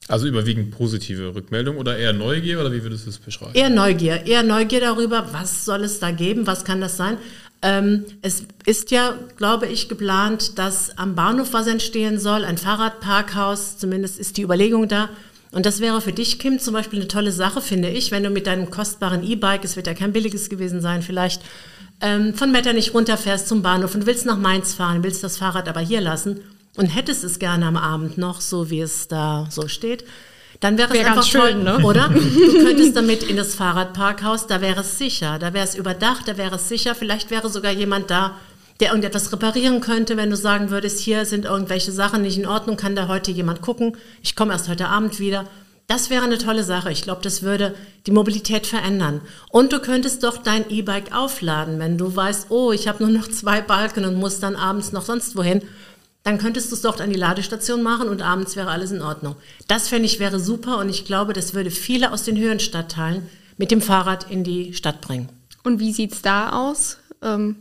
[0.09, 3.55] Also überwiegend positive Rückmeldung oder eher Neugier oder wie würdest du es beschreiben?
[3.55, 7.19] Eher Neugier, eher Neugier darüber, was soll es da geben, was kann das sein.
[7.63, 13.79] Ähm, es ist ja, glaube ich, geplant, dass am Bahnhof was entstehen soll, ein Fahrradparkhaus,
[13.79, 15.09] zumindest ist die Überlegung da.
[15.51, 18.31] Und das wäre für dich, Kim, zum Beispiel eine tolle Sache, finde ich, wenn du
[18.31, 21.43] mit deinem kostbaren E-Bike, es wird ja kein billiges gewesen sein, vielleicht
[22.01, 25.81] ähm, von Metternich runterfährst zum Bahnhof und willst nach Mainz fahren, willst das Fahrrad aber
[25.81, 26.41] hier lassen
[26.77, 30.05] und hättest es gerne am Abend noch, so wie es da so steht,
[30.61, 31.85] dann wäre wär es einfach schön, toll, ne?
[31.85, 32.09] oder?
[32.09, 36.37] Du könntest damit in das Fahrradparkhaus, da wäre es sicher, da wäre es überdacht, da
[36.37, 38.37] wäre es sicher, vielleicht wäre sogar jemand da,
[38.81, 42.77] der irgendetwas reparieren könnte, wenn du sagen würdest, hier sind irgendwelche Sachen nicht in Ordnung,
[42.77, 45.47] kann da heute jemand gucken, ich komme erst heute Abend wieder.
[45.89, 46.91] Das wäre eine tolle Sache.
[46.91, 47.75] Ich glaube, das würde
[48.07, 49.21] die Mobilität verändern.
[49.51, 53.29] Und du könntest doch dein E-Bike aufladen, wenn du weißt, oh, ich habe nur noch
[53.29, 55.63] zwei Balken und muss dann abends noch sonst wohin
[56.27, 59.37] dann könntest du es dort an die Ladestation machen und abends wäre alles in Ordnung.
[59.69, 63.23] Das fände ich wäre super und ich glaube, das würde viele aus den höheren Stadtteilen
[63.59, 65.29] mit dem Fahrrad in die Stadt bringen.
[65.63, 66.99] Und wie sieht es da aus?
[67.23, 67.55] Ähm,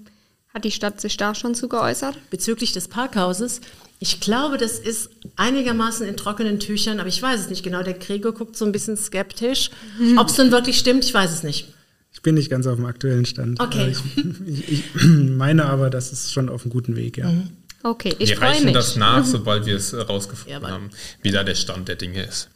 [0.52, 2.18] hat die Stadt sich da schon zu geäußert?
[2.32, 3.62] Bezüglich des Parkhauses,
[4.00, 7.84] ich glaube, das ist einigermaßen in trockenen Tüchern, aber ich weiß es nicht genau.
[7.84, 9.70] Der Gregor guckt so ein bisschen skeptisch.
[10.00, 10.18] Mhm.
[10.18, 11.72] Ob es denn wirklich stimmt, ich weiß es nicht.
[12.14, 13.60] Ich bin nicht ganz auf dem aktuellen Stand.
[13.60, 13.92] Okay.
[13.92, 17.32] Ich, ich, ich, meine aber, das ist schon auf einem guten Weg, ja.
[17.32, 17.50] Mhm.
[17.86, 18.62] Okay, ich freue mich.
[18.62, 20.90] Wir reichen das nach, sobald wir es herausgefunden ja, haben,
[21.22, 22.50] wie da der Stand der Dinge ist.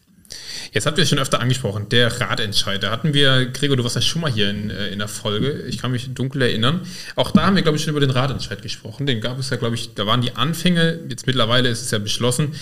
[0.72, 2.82] Jetzt habt ihr schon öfter angesprochen, der Ratentscheid.
[2.82, 5.66] Da hatten wir, Gregor, du warst ja schon mal hier in, äh, in der Folge.
[5.68, 6.82] Ich kann mich dunkel erinnern.
[7.16, 9.06] Auch da haben wir, glaube ich, schon über den Ratentscheid gesprochen.
[9.06, 11.00] Den gab es ja, glaube ich, da waren die Anfänge.
[11.10, 12.56] Jetzt mittlerweile ist es ja beschlossen.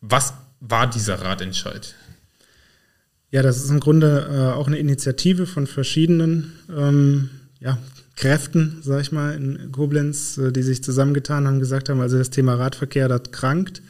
[0.00, 1.94] Was war dieser Ratentscheid?
[3.32, 7.78] Ja, das ist im Grunde äh, auch eine Initiative von verschiedenen ähm, ja,
[8.16, 12.30] Kräften, sag ich mal, in Koblenz, äh, die sich zusammengetan haben, gesagt haben, also das
[12.30, 13.82] Thema Radverkehr, das krankt.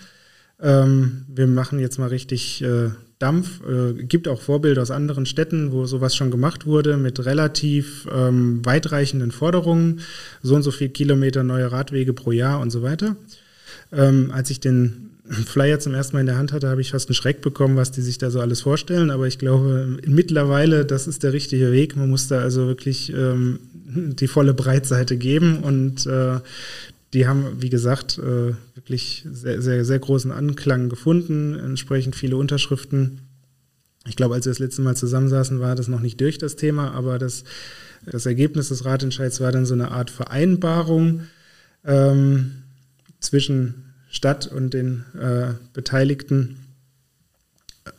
[0.61, 3.61] Ähm, wir machen jetzt mal richtig äh, Dampf.
[3.67, 8.65] Äh, gibt auch Vorbilder aus anderen Städten, wo sowas schon gemacht wurde, mit relativ ähm,
[8.65, 10.01] weitreichenden Forderungen,
[10.43, 13.17] so und so viel Kilometer neue Radwege pro Jahr und so weiter.
[13.93, 17.09] Ähm, als ich den Flyer zum ersten Mal in der Hand hatte, habe ich fast
[17.09, 19.11] einen Schreck bekommen, was die sich da so alles vorstellen.
[19.11, 21.97] Aber ich glaube mittlerweile, das ist der richtige Weg.
[21.97, 26.41] Man muss da also wirklich ähm, die volle Breitseite geben und äh,
[27.15, 33.21] die haben, wie gesagt, äh, wirklich sehr, sehr, sehr großen Anklang gefunden, entsprechend viele Unterschriften.
[34.07, 36.91] Ich glaube, als wir das letzte Mal zusammensaßen, war das noch nicht durch das Thema,
[36.91, 37.45] aber das,
[38.05, 41.23] das Ergebnis des Ratentscheids war dann so eine Art Vereinbarung
[41.85, 42.57] ähm,
[43.21, 43.84] zwischen
[44.15, 46.57] Stadt und den äh, Beteiligten.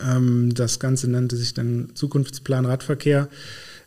[0.00, 3.28] Ähm, das Ganze nannte sich dann Zukunftsplan Radverkehr,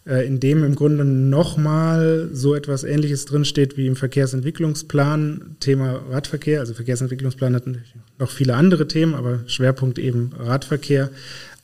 [0.06, 6.60] äh, in dem im Grunde nochmal so etwas Ähnliches drinsteht wie im Verkehrsentwicklungsplan, Thema Radverkehr.
[6.60, 11.10] Also Verkehrsentwicklungsplan hat natürlich noch viele andere Themen, aber Schwerpunkt eben Radverkehr.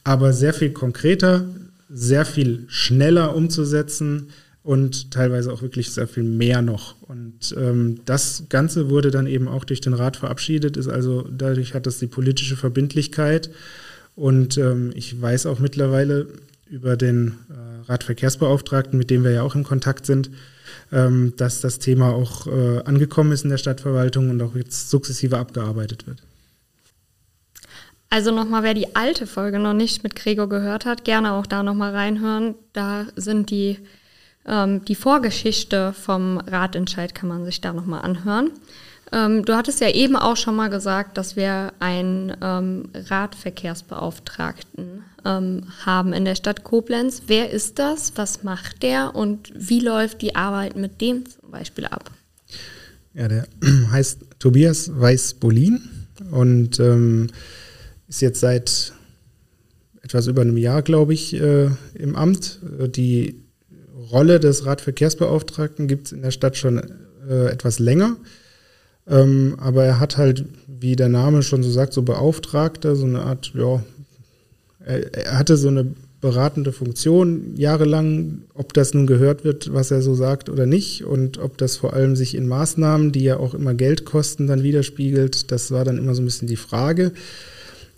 [0.03, 1.45] Aber sehr viel konkreter,
[1.89, 4.29] sehr viel schneller umzusetzen,
[4.65, 6.95] und teilweise auch wirklich sehr viel mehr noch.
[7.03, 11.73] Und ähm, das Ganze wurde dann eben auch durch den Rat verabschiedet, ist also dadurch
[11.75, 13.51] hat das die politische Verbindlichkeit.
[14.15, 16.27] Und ähm, ich weiß auch mittlerweile
[16.67, 20.31] über den äh, Radverkehrsbeauftragten, mit dem wir ja auch im Kontakt sind,
[20.91, 25.37] ähm, dass das Thema auch äh, angekommen ist in der Stadtverwaltung und auch jetzt sukzessive
[25.37, 26.23] abgearbeitet wird.
[28.09, 31.61] Also nochmal, wer die alte Folge noch nicht mit Gregor gehört hat, gerne auch da
[31.61, 32.55] nochmal reinhören.
[32.73, 33.77] Da sind die,
[34.47, 38.51] ähm, die Vorgeschichte vom Ratentscheid, kann man sich da nochmal anhören.
[39.11, 45.63] Ähm, du hattest ja eben auch schon mal gesagt, dass wir einen ähm, Radverkehrsbeauftragten ähm,
[45.85, 47.23] haben in der Stadt Koblenz.
[47.27, 48.13] Wer ist das?
[48.15, 49.15] Was macht der?
[49.15, 52.11] Und wie läuft die Arbeit mit dem zum Beispiel ab?
[53.13, 53.47] Ja, der
[53.91, 55.81] heißt Tobias Weiß-Bolin
[56.31, 57.27] und ähm,
[58.07, 58.93] ist jetzt seit
[60.01, 62.59] etwas über einem Jahr, glaube ich, äh, im Amt.
[62.95, 63.44] Die
[64.15, 66.81] Rolle des Radverkehrsbeauftragten gibt es in der Stadt schon
[67.29, 68.15] äh, etwas länger.
[69.07, 73.23] Ähm, aber er hat halt, wie der Name schon so sagt, so Beauftragter, so eine
[73.23, 73.83] Art, ja,
[74.85, 80.01] er, er hatte so eine beratende Funktion jahrelang, ob das nun gehört wird, was er
[80.01, 83.53] so sagt oder nicht und ob das vor allem sich in Maßnahmen, die ja auch
[83.53, 87.11] immer Geld kosten, dann widerspiegelt, das war dann immer so ein bisschen die Frage.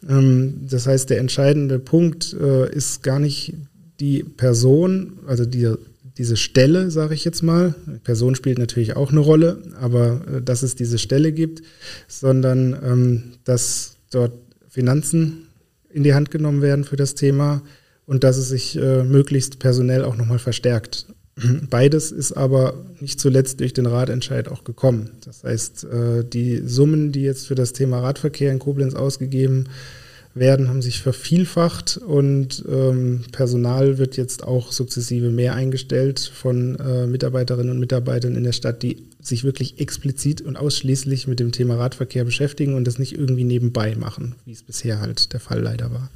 [0.10, 3.54] Ähm, das heißt, der entscheidende Punkt äh, ist gar nicht
[4.00, 5.74] die Person, also die,
[6.18, 7.76] diese Stelle, sage ich jetzt mal.
[8.04, 11.62] Person spielt natürlich auch eine Rolle, aber äh, dass es diese Stelle gibt,
[12.08, 14.34] sondern ähm, dass dort
[14.68, 15.48] Finanzen
[15.90, 17.62] in die Hand genommen werden für das Thema
[18.06, 21.06] und dass es sich äh, möglichst personell auch nochmal verstärkt.
[21.70, 25.12] Beides ist aber nicht zuletzt durch den Ratentscheid auch gekommen.
[25.24, 29.74] Das heißt, äh, die Summen, die jetzt für das Thema Radverkehr in Koblenz ausgegeben werden,
[30.40, 37.72] haben sich vervielfacht und ähm, Personal wird jetzt auch sukzessive mehr eingestellt von äh, Mitarbeiterinnen
[37.72, 42.24] und Mitarbeitern in der Stadt, die sich wirklich explizit und ausschließlich mit dem Thema Radverkehr
[42.24, 46.10] beschäftigen und das nicht irgendwie nebenbei machen, wie es bisher halt der Fall leider war.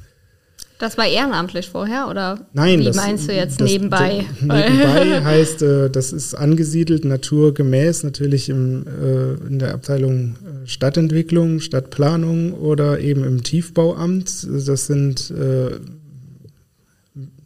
[0.82, 4.24] Das war ehrenamtlich vorher oder Nein, wie das, meinst du jetzt das, nebenbei?
[4.40, 10.66] Das, nebenbei heißt, äh, das ist angesiedelt naturgemäß natürlich im, äh, in der Abteilung äh,
[10.66, 14.48] Stadtentwicklung, Stadtplanung oder eben im Tiefbauamt.
[14.66, 15.78] Das sind äh,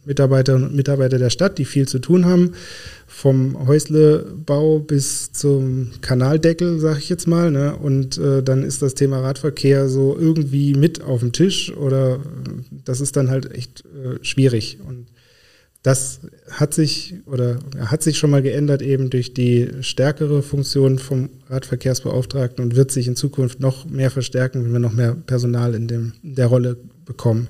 [0.06, 2.52] Mitarbeiterinnen und Mitarbeiter der Stadt, die viel zu tun haben,
[3.16, 7.50] vom Häuslebau bis zum Kanaldeckel, sag ich jetzt mal.
[7.50, 7.74] Ne?
[7.74, 12.20] Und äh, dann ist das Thema Radverkehr so irgendwie mit auf dem Tisch oder
[12.84, 14.80] das ist dann halt echt äh, schwierig.
[14.86, 15.06] Und
[15.82, 21.30] das hat sich oder hat sich schon mal geändert eben durch die stärkere Funktion vom
[21.48, 25.88] Radverkehrsbeauftragten und wird sich in Zukunft noch mehr verstärken, wenn wir noch mehr Personal in,
[25.88, 26.76] dem, in der Rolle
[27.06, 27.48] bekommen.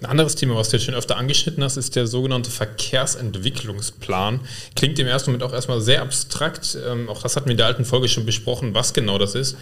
[0.00, 4.40] Ein anderes Thema, was du jetzt schon öfter angeschnitten hast, ist der sogenannte Verkehrsentwicklungsplan.
[4.76, 6.78] Klingt im ersten Moment auch erstmal sehr abstrakt.
[6.88, 9.56] Ähm, auch das hatten wir in der alten Folge schon besprochen, was genau das ist.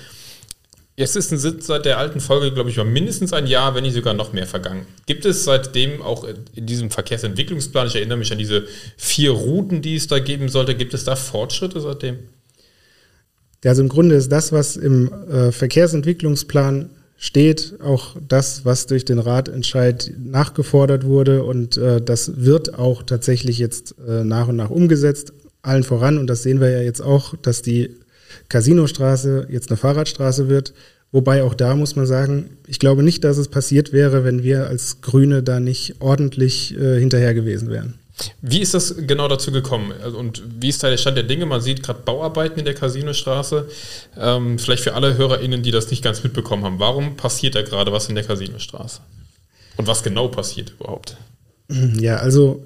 [0.94, 3.82] Jetzt ist ein Sitz seit der alten Folge, glaube ich, war mindestens ein Jahr, wenn
[3.82, 4.86] nicht sogar noch mehr vergangen.
[5.04, 9.96] Gibt es seitdem auch in diesem Verkehrsentwicklungsplan, ich erinnere mich an diese vier Routen, die
[9.96, 12.18] es da geben sollte, gibt es da Fortschritte seitdem?
[13.62, 19.18] Also im Grunde ist das, was im äh, Verkehrsentwicklungsplan steht auch das, was durch den
[19.18, 25.32] Ratentscheid nachgefordert wurde und äh, das wird auch tatsächlich jetzt äh, nach und nach umgesetzt,
[25.62, 27.96] allen voran und das sehen wir ja jetzt auch, dass die
[28.48, 30.74] Casinostraße jetzt eine Fahrradstraße wird,
[31.10, 34.66] wobei auch da muss man sagen, ich glaube nicht, dass es passiert wäre, wenn wir
[34.66, 37.94] als Grüne da nicht ordentlich äh, hinterher gewesen wären.
[38.40, 39.92] Wie ist das genau dazu gekommen?
[40.02, 41.44] Also, und wie ist da der Stand der Dinge?
[41.44, 43.68] Man sieht gerade Bauarbeiten in der Casinostraße.
[44.18, 46.78] Ähm, vielleicht für alle HörerInnen, die das nicht ganz mitbekommen haben.
[46.78, 49.00] Warum passiert da gerade was in der Casinostraße?
[49.76, 51.16] Und was genau passiert überhaupt?
[51.68, 52.64] Ja, also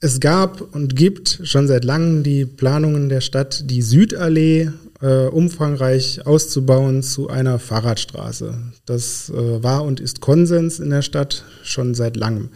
[0.00, 4.70] es gab und gibt schon seit langem die Planungen der Stadt, die Südallee
[5.00, 8.54] äh, umfangreich auszubauen zu einer Fahrradstraße.
[8.84, 12.50] Das äh, war und ist Konsens in der Stadt schon seit langem.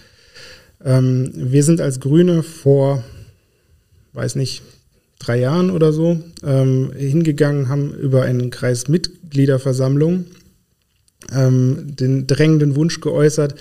[0.85, 3.05] Ähm, wir sind als Grüne vor,
[4.13, 4.63] weiß nicht,
[5.19, 10.25] drei Jahren oder so ähm, hingegangen, haben über eine Kreismitgliederversammlung
[11.33, 13.55] ähm, den drängenden Wunsch geäußert,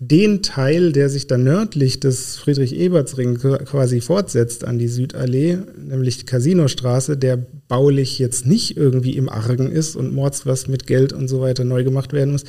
[0.00, 6.26] den Teil, der sich dann nördlich des Friedrich-Eberts-Ring quasi fortsetzt an die Südallee, nämlich die
[6.26, 11.28] Casinostraße, der baulich jetzt nicht irgendwie im Argen ist und mords was mit Geld und
[11.28, 12.44] so weiter neu gemacht werden muss,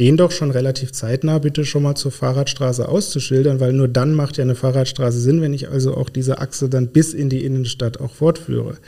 [0.00, 4.38] den doch schon relativ zeitnah bitte schon mal zur Fahrradstraße auszuschildern, weil nur dann macht
[4.38, 8.00] ja eine Fahrradstraße Sinn, wenn ich also auch diese Achse dann bis in die Innenstadt
[8.00, 8.78] auch fortführe.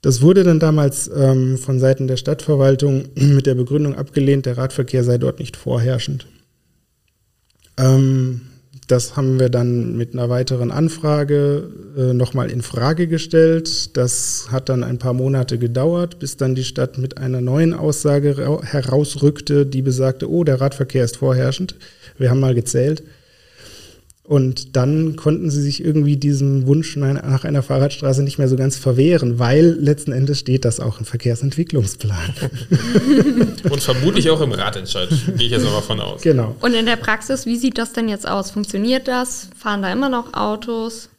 [0.00, 5.04] Das wurde dann damals ähm, von Seiten der Stadtverwaltung mit der Begründung abgelehnt, der Radverkehr
[5.04, 6.26] sei dort nicht vorherrschend.
[7.78, 8.40] Ähm,
[8.88, 13.96] das haben wir dann mit einer weiteren Anfrage äh, nochmal in Frage gestellt.
[13.96, 18.60] Das hat dann ein paar Monate gedauert, bis dann die Stadt mit einer neuen Aussage
[18.62, 21.76] herausrückte, die besagte, oh, der Radverkehr ist vorherrschend.
[22.18, 23.02] Wir haben mal gezählt.
[24.32, 28.78] Und dann konnten sie sich irgendwie diesem Wunsch nach einer Fahrradstraße nicht mehr so ganz
[28.78, 32.32] verwehren, weil letzten Endes steht das auch im Verkehrsentwicklungsplan.
[33.70, 36.22] Und vermutlich auch im Ratentscheid, gehe ich jetzt mal von aus.
[36.22, 36.56] Genau.
[36.62, 38.50] Und in der Praxis, wie sieht das denn jetzt aus?
[38.50, 39.48] Funktioniert das?
[39.54, 41.10] Fahren da immer noch Autos?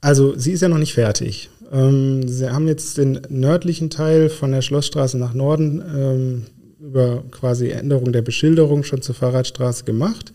[0.00, 1.50] Also sie ist ja noch nicht fertig.
[1.72, 6.46] Ähm, sie haben jetzt den nördlichen Teil von der Schlossstraße nach Norden ähm,
[6.80, 10.32] über quasi Änderung der Beschilderung schon zur Fahrradstraße gemacht.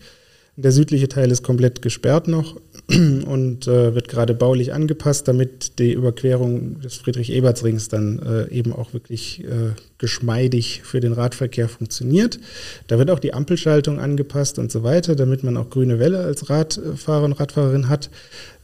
[0.60, 2.56] Der südliche Teil ist komplett gesperrt noch
[2.88, 8.92] und äh, wird gerade baulich angepasst, damit die Überquerung des Friedrich-Eberts-Rings dann äh, eben auch
[8.92, 12.40] wirklich äh, geschmeidig für den Radverkehr funktioniert.
[12.88, 16.50] Da wird auch die Ampelschaltung angepasst und so weiter, damit man auch grüne Welle als
[16.50, 18.10] Radfahrer und Radfahrerin hat.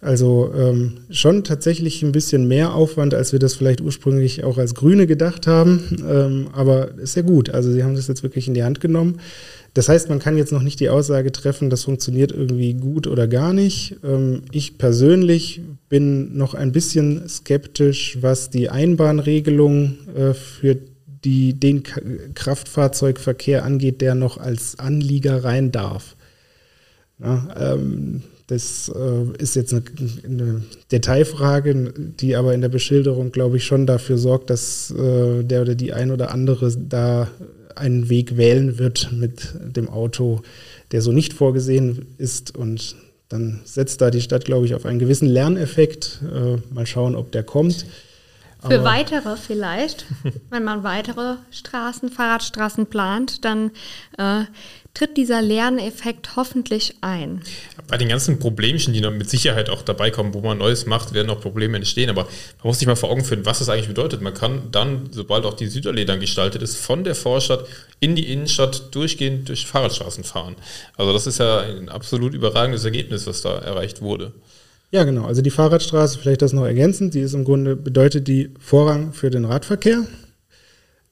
[0.01, 4.75] Also ähm, schon tatsächlich ein bisschen mehr Aufwand, als wir das vielleicht ursprünglich auch als
[4.75, 6.05] Grüne gedacht haben.
[6.05, 7.51] Ähm, aber ist ja gut.
[7.51, 9.21] Also sie haben das jetzt wirklich in die Hand genommen.
[9.75, 13.27] Das heißt, man kann jetzt noch nicht die Aussage treffen, das funktioniert irgendwie gut oder
[13.27, 13.97] gar nicht.
[14.05, 20.79] Ähm, ich persönlich bin noch ein bisschen skeptisch, was die Einbahnregelung äh, für
[21.25, 21.83] die, den
[22.35, 26.15] Kraftfahrzeugverkehr angeht, der noch als Anlieger rein darf.
[27.19, 29.83] Ja, ähm, das äh, ist jetzt eine,
[30.25, 35.63] eine, Detailfrage, die aber in der Beschilderung, glaube ich, schon dafür sorgt, dass äh, der
[35.63, 37.29] oder die ein oder andere da
[37.77, 40.43] einen Weg wählen wird mit dem Auto,
[40.93, 42.57] der so nicht vorgesehen ist.
[42.57, 42.97] Und
[43.29, 46.21] dann setzt da die Stadt, glaube ich, auf einen gewissen Lerneffekt.
[46.23, 47.87] Äh, mal schauen, ob der kommt.
[48.61, 50.07] Für Aber weitere vielleicht,
[50.51, 53.71] wenn man weitere Straßen, Fahrradstraßen plant, dann
[54.19, 54.45] äh,
[54.95, 57.43] tritt dieser Lerneffekt hoffentlich ein.
[57.89, 61.13] Bei den ganzen Problemchen, die noch mit Sicherheit auch dabei kommen, wo man Neues macht,
[61.13, 62.09] werden auch Probleme entstehen.
[62.09, 62.31] Aber man
[62.63, 64.23] muss sich mal vor Augen führen, was das eigentlich bedeutet.
[64.23, 67.67] Man kann dann, sobald auch die Südallee dann gestaltet ist, von der Vorstadt
[67.99, 70.55] in die Innenstadt durchgehend durch Fahrradstraßen fahren.
[70.97, 74.33] Also das ist ja ein absolut überragendes Ergebnis, was da erreicht wurde.
[74.93, 75.25] Ja, genau.
[75.25, 79.29] Also die Fahrradstraße, vielleicht das noch ergänzend, die ist im Grunde, bedeutet die Vorrang für
[79.29, 80.07] den Radverkehr.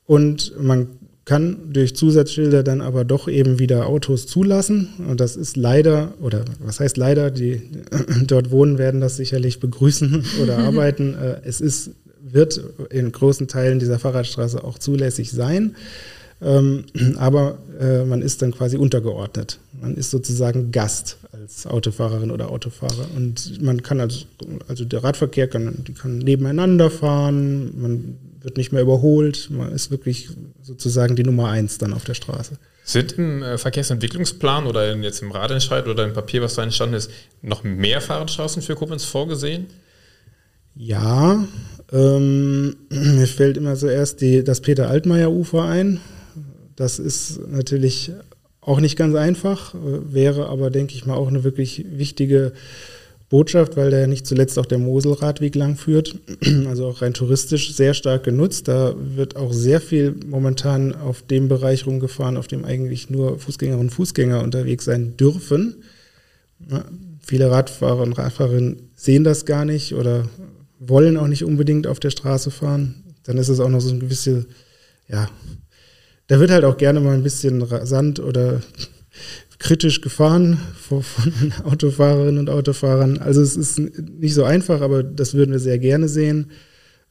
[0.07, 4.89] Und man kann durch Zusatzschilder dann aber doch eben wieder Autos zulassen.
[5.09, 7.63] Und das ist leider, oder was heißt leider, die
[8.27, 11.15] dort wohnen, werden das sicherlich begrüßen oder arbeiten.
[11.15, 15.77] Äh, es ist, wird in großen Teilen dieser Fahrradstraße auch zulässig sein.
[16.41, 16.85] Ähm,
[17.17, 19.61] aber äh, man ist dann quasi untergeordnet.
[19.81, 23.07] Man ist sozusagen Gast als Autofahrerin oder Autofahrer.
[23.15, 24.25] Und man kann also,
[24.67, 29.49] also der Radverkehr kann, die kann nebeneinander fahren, man wird nicht mehr überholt.
[29.51, 32.59] Man ist wirklich sozusagen die Nummer eins dann auf der Straße.
[32.85, 36.97] Sind im äh, Verkehrsentwicklungsplan oder in, jetzt im Radentscheid oder im Papier, was da entstanden
[36.97, 39.67] ist, noch mehr Fahrradstraßen für Koblenz vorgesehen?
[40.75, 41.47] Ja,
[41.93, 46.01] ähm, mir fällt immer zuerst die, das Peter-Altmaier-Ufer ein.
[46.75, 48.13] Das ist natürlich
[48.61, 49.79] auch nicht ganz einfach, äh,
[50.13, 52.53] wäre aber, denke ich mal, auch eine wirklich wichtige
[53.33, 56.17] Botschaft, weil der nicht zuletzt auch der Moselradweg lang führt,
[56.69, 58.69] also auch rein touristisch sehr stark genutzt.
[58.69, 63.89] Da wird auch sehr viel momentan auf dem Bereich rumgefahren, auf dem eigentlich nur Fußgängerinnen
[63.89, 65.77] und Fußgänger unterwegs sein dürfen.
[66.71, 66.85] Ja,
[67.25, 70.29] viele Radfahrer und Radfahrerinnen sehen das gar nicht oder
[70.79, 73.03] wollen auch nicht unbedingt auf der Straße fahren.
[73.23, 74.45] Dann ist es auch noch so ein gewisse,
[75.09, 75.31] ja,
[76.27, 78.61] da wird halt auch gerne mal ein bisschen rasant oder
[79.63, 81.05] kritisch gefahren von,
[81.65, 83.19] Autofahrerinnen und Autofahrern.
[83.19, 86.51] Also es ist nicht so einfach, aber das würden wir sehr gerne sehen.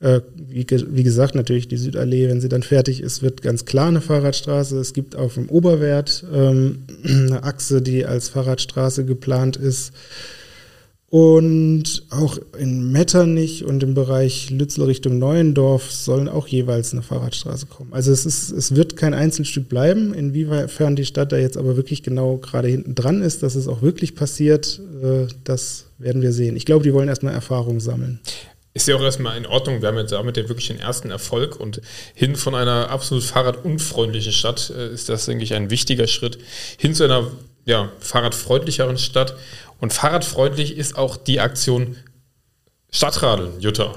[0.01, 4.01] Äh, wie, gesagt, natürlich die Südallee, wenn sie dann fertig ist, wird ganz klar eine
[4.01, 4.77] Fahrradstraße.
[4.79, 9.93] Es gibt auf dem Oberwert ähm, eine Achse, die als Fahrradstraße geplant ist.
[11.11, 17.65] Und auch in Metternich und im Bereich Lützel Richtung Neuendorf sollen auch jeweils eine Fahrradstraße
[17.65, 17.91] kommen.
[17.91, 20.13] Also es, ist, es wird kein Einzelstück bleiben.
[20.13, 23.81] Inwiefern die Stadt da jetzt aber wirklich genau gerade hinten dran ist, dass es auch
[23.81, 26.55] wirklich passiert, äh, das werden wir sehen.
[26.55, 28.21] Ich glaube, die wollen erstmal Erfahrung sammeln.
[28.73, 29.81] Ist ja auch erstmal in Ordnung.
[29.81, 31.81] Wir haben jetzt damit ja wirklich den ersten Erfolg und
[32.13, 36.37] hin von einer absolut fahrradunfreundlichen Stadt äh, ist das, denke ich, ein wichtiger Schritt
[36.77, 37.29] hin zu einer
[37.65, 39.35] ja, fahrradfreundlicheren Stadt.
[39.81, 41.97] Und fahrradfreundlich ist auch die Aktion
[42.91, 43.95] Stadtradeln, Jutta.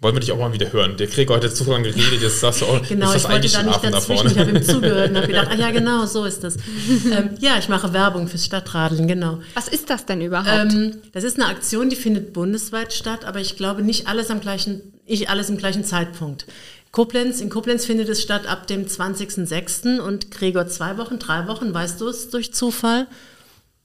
[0.00, 0.96] Wollen wir dich auch mal wieder hören?
[0.96, 3.62] Der Gregor hat jetzt zu lange geredet, jetzt sagst du auch, genau, ich wollte da
[3.62, 6.42] nicht dazwischen, da ich habe ihm zugehört und habe gedacht, ah ja genau, so ist
[6.42, 6.56] das.
[6.56, 9.40] ähm, ja, ich mache Werbung fürs Stadtradeln, genau.
[9.54, 10.72] Was ist das denn überhaupt?
[10.72, 14.40] Ähm, das ist eine Aktion, die findet bundesweit statt, aber ich glaube nicht alles am
[14.40, 16.46] gleichen, nicht alles im gleichen Zeitpunkt.
[16.90, 20.00] Koblenz, in Koblenz findet es statt ab dem 20.06.
[20.00, 23.06] und Gregor zwei Wochen, drei Wochen, weißt du es durch Zufall?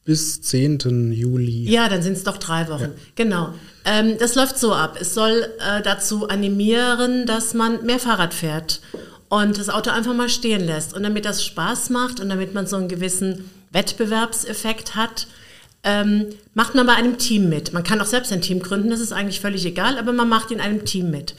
[0.08, 1.12] Bis 10.
[1.12, 1.70] Juli.
[1.70, 2.82] Ja, dann sind es doch drei Wochen.
[2.82, 2.90] Ja.
[3.16, 3.54] Genau.
[3.84, 4.98] Ähm, das läuft so ab.
[5.00, 8.80] Es soll äh, dazu animieren, dass man mehr Fahrrad fährt
[9.28, 10.94] und das Auto einfach mal stehen lässt.
[10.94, 15.28] Und damit das Spaß macht und damit man so einen gewissen Wettbewerbseffekt hat,
[15.84, 17.74] ähm, macht man bei einem Team mit.
[17.74, 20.52] Man kann auch selbst ein Team gründen, das ist eigentlich völlig egal, aber man macht
[20.52, 21.36] in einem Team mit.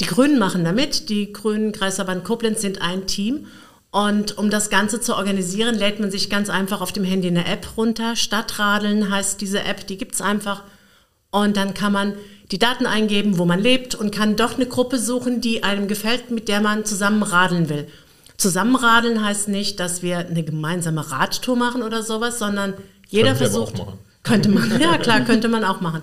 [0.00, 3.46] Die Grünen machen da mit, die Grünen Kreisverband Koblenz sind ein Team
[3.90, 7.46] und um das Ganze zu organisieren, lädt man sich ganz einfach auf dem Handy eine
[7.46, 8.16] App runter.
[8.16, 10.64] Stadtradeln heißt diese App, die gibt es einfach.
[11.30, 12.14] Und dann kann man
[12.50, 16.30] die Daten eingeben, wo man lebt und kann doch eine Gruppe suchen, die einem gefällt,
[16.30, 17.88] mit der man zusammen radeln will.
[18.36, 22.74] Zusammenradeln heißt nicht, dass wir eine gemeinsame Radtour machen oder sowas, sondern
[23.08, 23.82] jeder Können versucht.
[24.22, 26.02] Könnte man, ja klar, könnte man auch machen.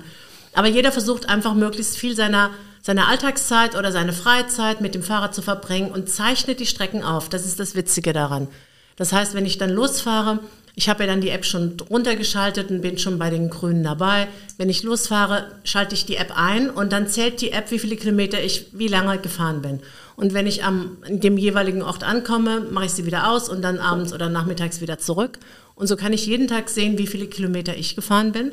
[0.53, 2.49] Aber jeder versucht einfach möglichst viel seiner
[2.83, 7.29] seine Alltagszeit oder seine Freizeit mit dem Fahrrad zu verbringen und zeichnet die Strecken auf.
[7.29, 8.49] Das ist das Witzige daran.
[8.97, 10.39] Das heißt, wenn ich dann losfahre,
[10.75, 14.27] ich habe ja dann die App schon runtergeschaltet und bin schon bei den Grünen dabei.
[14.57, 17.95] Wenn ich losfahre, schalte ich die App ein und dann zählt die App, wie viele
[17.95, 19.79] Kilometer ich wie lange gefahren bin.
[20.15, 23.79] Und wenn ich am dem jeweiligen Ort ankomme, mache ich sie wieder aus und dann
[23.79, 25.39] abends oder nachmittags wieder zurück.
[25.75, 28.51] Und so kann ich jeden Tag sehen, wie viele Kilometer ich gefahren bin.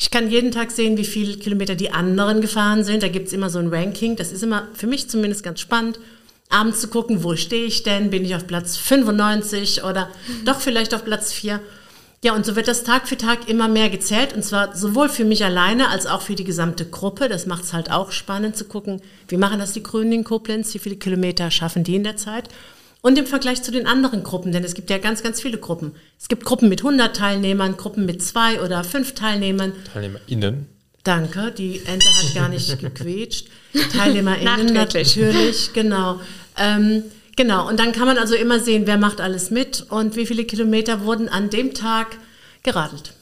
[0.00, 3.02] Ich kann jeden Tag sehen, wie viele Kilometer die anderen gefahren sind.
[3.02, 4.14] Da gibt es immer so ein Ranking.
[4.14, 5.98] Das ist immer für mich zumindest ganz spannend,
[6.48, 8.10] abends zu gucken, wo stehe ich denn?
[8.10, 10.08] Bin ich auf Platz 95 oder
[10.44, 11.60] doch vielleicht auf Platz 4?
[12.22, 14.34] Ja, und so wird das Tag für Tag immer mehr gezählt.
[14.34, 17.28] Und zwar sowohl für mich alleine als auch für die gesamte Gruppe.
[17.28, 20.72] Das macht es halt auch spannend zu gucken, wie machen das die Grünen in Koblenz?
[20.74, 22.48] Wie viele Kilometer schaffen die in der Zeit?
[23.00, 25.94] Und im Vergleich zu den anderen Gruppen, denn es gibt ja ganz, ganz viele Gruppen.
[26.18, 29.72] Es gibt Gruppen mit 100 Teilnehmern, Gruppen mit zwei oder fünf Teilnehmern.
[29.92, 30.66] TeilnehmerInnen.
[31.04, 33.48] Danke, die Ente hat gar nicht gequetscht.
[33.92, 36.20] TeilnehmerInnen natürlich, genau.
[36.56, 37.04] Ähm,
[37.36, 40.44] genau, und dann kann man also immer sehen, wer macht alles mit und wie viele
[40.44, 42.18] Kilometer wurden an dem Tag
[42.64, 43.12] geradelt.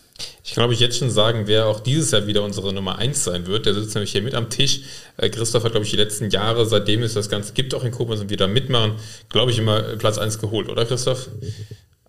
[0.44, 3.24] Ich kann, glaube ich, jetzt schon sagen, wer auch dieses Jahr wieder unsere Nummer 1
[3.24, 3.66] sein wird.
[3.66, 4.80] Der sitzt nämlich hier mit am Tisch.
[5.16, 7.90] Äh, Christoph hat, glaube ich, die letzten Jahre, seitdem es das Ganze gibt, auch in
[7.90, 8.94] Koblenz und wieder mitmachen,
[9.28, 11.28] glaube ich, immer Platz 1 geholt, oder Christoph?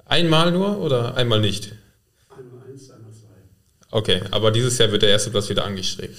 [0.05, 1.74] Einmal nur oder einmal nicht?
[2.30, 3.28] Einmal eins, einmal zwei.
[3.91, 6.16] Okay, aber dieses Jahr wird der erste Platz wieder angestrebt.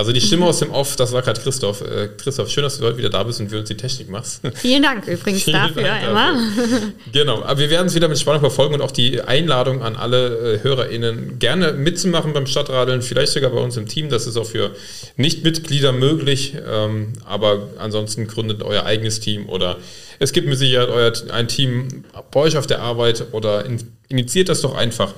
[0.00, 1.82] Also die Stimme aus dem Off, das war gerade Christoph.
[1.82, 4.40] Äh, Christoph, schön, dass du heute wieder da bist und wir uns die Technik machst.
[4.54, 6.32] Vielen Dank übrigens Vielen dafür, Dank Emma.
[6.32, 6.92] Dafür.
[7.12, 10.54] Genau, aber wir werden es wieder mit Spannung verfolgen und auch die Einladung an alle
[10.54, 14.08] äh, HörerInnen gerne mitzumachen beim Stadtradeln, vielleicht sogar bei uns im Team.
[14.08, 14.70] Das ist auch für
[15.18, 19.76] Nichtmitglieder möglich, ähm, aber ansonsten gründet euer eigenes Team oder
[20.18, 24.48] es gibt mit Sicherheit euer, ein Team bei euch auf der Arbeit oder in, initiiert
[24.48, 25.12] das doch einfach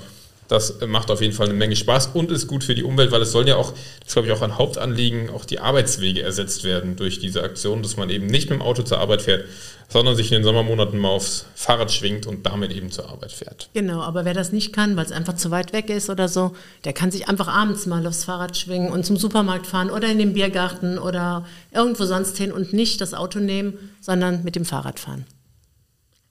[0.53, 3.23] das macht auf jeden Fall eine Menge Spaß und ist gut für die Umwelt, weil
[3.23, 3.73] es sollen ja auch,
[4.05, 7.97] das glaube ich auch ein Hauptanliegen, auch die Arbeitswege ersetzt werden durch diese Aktion, dass
[7.97, 9.47] man eben nicht mit dem Auto zur Arbeit fährt,
[9.89, 13.71] sondern sich in den Sommermonaten mal aufs Fahrrad schwingt und damit eben zur Arbeit fährt.
[13.73, 16.55] Genau, aber wer das nicht kann, weil es einfach zu weit weg ist oder so,
[16.85, 20.19] der kann sich einfach abends mal aufs Fahrrad schwingen und zum Supermarkt fahren oder in
[20.19, 25.01] den Biergarten oder irgendwo sonst hin und nicht das Auto nehmen, sondern mit dem Fahrrad
[25.01, 25.25] fahren.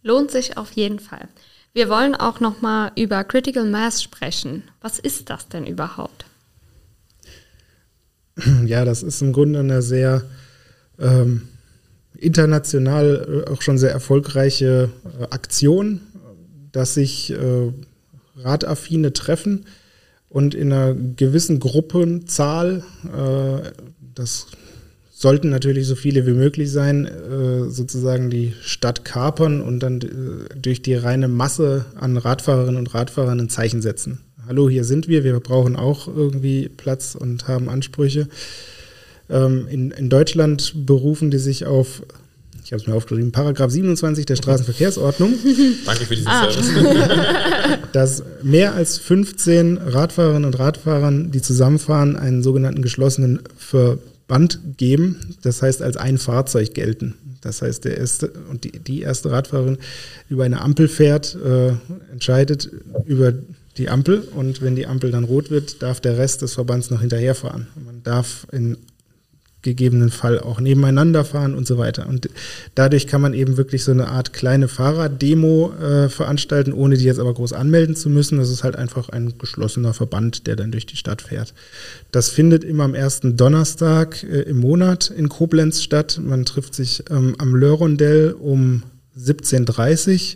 [0.04, 1.28] Lohnt sich auf jeden Fall.
[1.74, 4.64] Wir wollen auch noch mal über Critical Mass sprechen.
[4.82, 6.26] Was ist das denn überhaupt?
[8.66, 10.24] Ja, das ist im Grunde eine sehr
[11.00, 11.50] ähm,
[12.18, 16.02] international äh, auch schon sehr erfolgreiche äh, Aktion,
[16.72, 17.72] dass sich äh,
[18.38, 19.66] Radaffine treffen
[20.30, 23.72] und in einer gewissen Gruppenzahl, äh,
[24.16, 24.48] das
[25.22, 30.56] sollten natürlich so viele wie möglich sein, äh, sozusagen die Stadt kapern und dann äh,
[30.60, 34.22] durch die reine Masse an Radfahrerinnen und Radfahrern ein Zeichen setzen.
[34.48, 38.30] Hallo, hier sind wir, wir brauchen auch irgendwie Platz und haben Ansprüche.
[39.30, 42.02] Ähm, in, in Deutschland berufen die sich auf
[42.64, 45.34] ich habe es mir aufgeschrieben, Paragraph 27 der Straßenverkehrsordnung.
[45.86, 46.50] Danke für diesen ah.
[46.50, 46.72] Service.
[47.92, 53.98] dass mehr als 15 Radfahrerinnen und Radfahrern, die zusammenfahren, einen sogenannten geschlossenen Ver
[54.32, 57.16] Band geben, das heißt als ein Fahrzeug gelten.
[57.42, 59.78] Das heißt, der erste und die, die erste Radfahrerin
[60.30, 61.74] über eine Ampel fährt, äh,
[62.14, 62.72] entscheidet
[63.06, 63.34] über
[63.78, 67.02] die Ampel und wenn die Ampel dann rot wird, darf der Rest des Verbands noch
[67.02, 67.68] hinterherfahren.
[67.84, 68.78] Man darf in
[69.62, 72.08] gegebenen Fall auch nebeneinander fahren und so weiter.
[72.08, 72.30] Und
[72.76, 77.20] dadurch kann man eben wirklich so eine Art kleine Fahrraddemo äh, veranstalten, ohne die jetzt
[77.20, 78.38] aber groß anmelden zu müssen.
[78.38, 81.54] Das ist halt einfach ein geschlossener Verband, der dann durch die Stadt fährt.
[82.12, 86.20] Das findet immer am ersten Donnerstag äh, im Monat in Koblenz statt.
[86.24, 88.84] Man trifft sich ähm, am Lörondell um
[89.18, 90.36] 17.30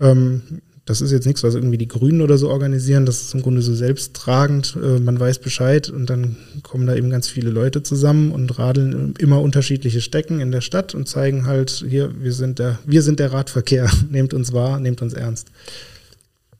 [0.00, 0.08] Uhr.
[0.08, 0.42] Ähm,
[0.84, 3.06] das ist jetzt nichts, was irgendwie die Grünen oder so organisieren.
[3.06, 4.76] Das ist im Grunde so selbsttragend.
[4.82, 9.14] Äh, man weiß Bescheid und dann kommen da eben ganz viele Leute zusammen und radeln
[9.18, 13.20] immer unterschiedliche Stecken in der Stadt und zeigen halt, hier, wir sind der, wir sind
[13.20, 13.88] der Radverkehr.
[14.10, 15.48] nehmt uns wahr, nehmt uns ernst.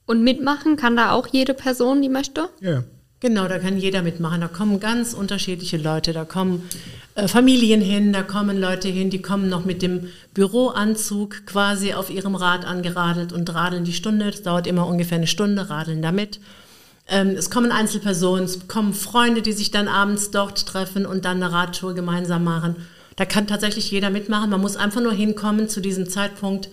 [0.05, 2.49] Und mitmachen kann da auch jede Person, die möchte?
[2.61, 2.83] Ja.
[3.23, 4.41] Genau, da kann jeder mitmachen.
[4.41, 6.11] Da kommen ganz unterschiedliche Leute.
[6.11, 6.67] Da kommen
[7.15, 12.09] äh, Familien hin, da kommen Leute hin, die kommen noch mit dem Büroanzug quasi auf
[12.09, 14.29] ihrem Rad angeradelt und radeln die Stunde.
[14.29, 16.41] Das dauert immer ungefähr eine Stunde, radeln damit.
[17.07, 21.41] Ähm, es kommen Einzelpersonen, es kommen Freunde, die sich dann abends dort treffen und dann
[21.41, 22.75] eine Radtour gemeinsam machen.
[23.15, 24.49] Da kann tatsächlich jeder mitmachen.
[24.49, 26.67] Man muss einfach nur hinkommen zu diesem Zeitpunkt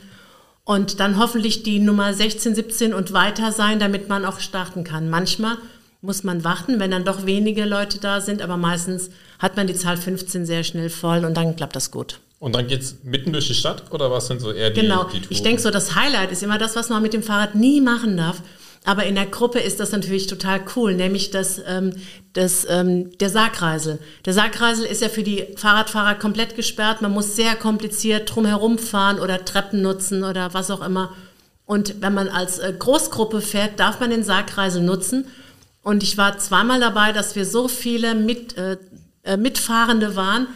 [0.64, 5.10] und dann hoffentlich die Nummer 16, 17 und weiter sein, damit man auch starten kann.
[5.10, 5.56] Manchmal
[6.02, 9.74] muss man warten, wenn dann doch wenige Leute da sind, aber meistens hat man die
[9.74, 12.20] Zahl 15 sehr schnell voll und dann klappt das gut.
[12.38, 15.04] Und dann geht es mitten durch die Stadt oder was sind so eher die, genau.
[15.04, 15.20] die?
[15.28, 18.16] Ich denke so, das Highlight ist immer das, was man mit dem Fahrrad nie machen
[18.16, 18.42] darf.
[18.84, 21.92] Aber in der Gruppe ist das natürlich total cool, nämlich das, ähm,
[22.32, 23.98] das, ähm, der Sargkreisel.
[24.24, 27.02] Der Sargkreisel ist ja für die Fahrradfahrer komplett gesperrt.
[27.02, 31.12] Man muss sehr kompliziert drumherum fahren oder Treppen nutzen oder was auch immer.
[31.66, 35.26] Und wenn man als äh, Großgruppe fährt, darf man den Sargkreisel nutzen.
[35.82, 38.76] Und ich war zweimal dabei, dass wir so viele mit, äh,
[39.22, 40.46] äh, Mitfahrende waren,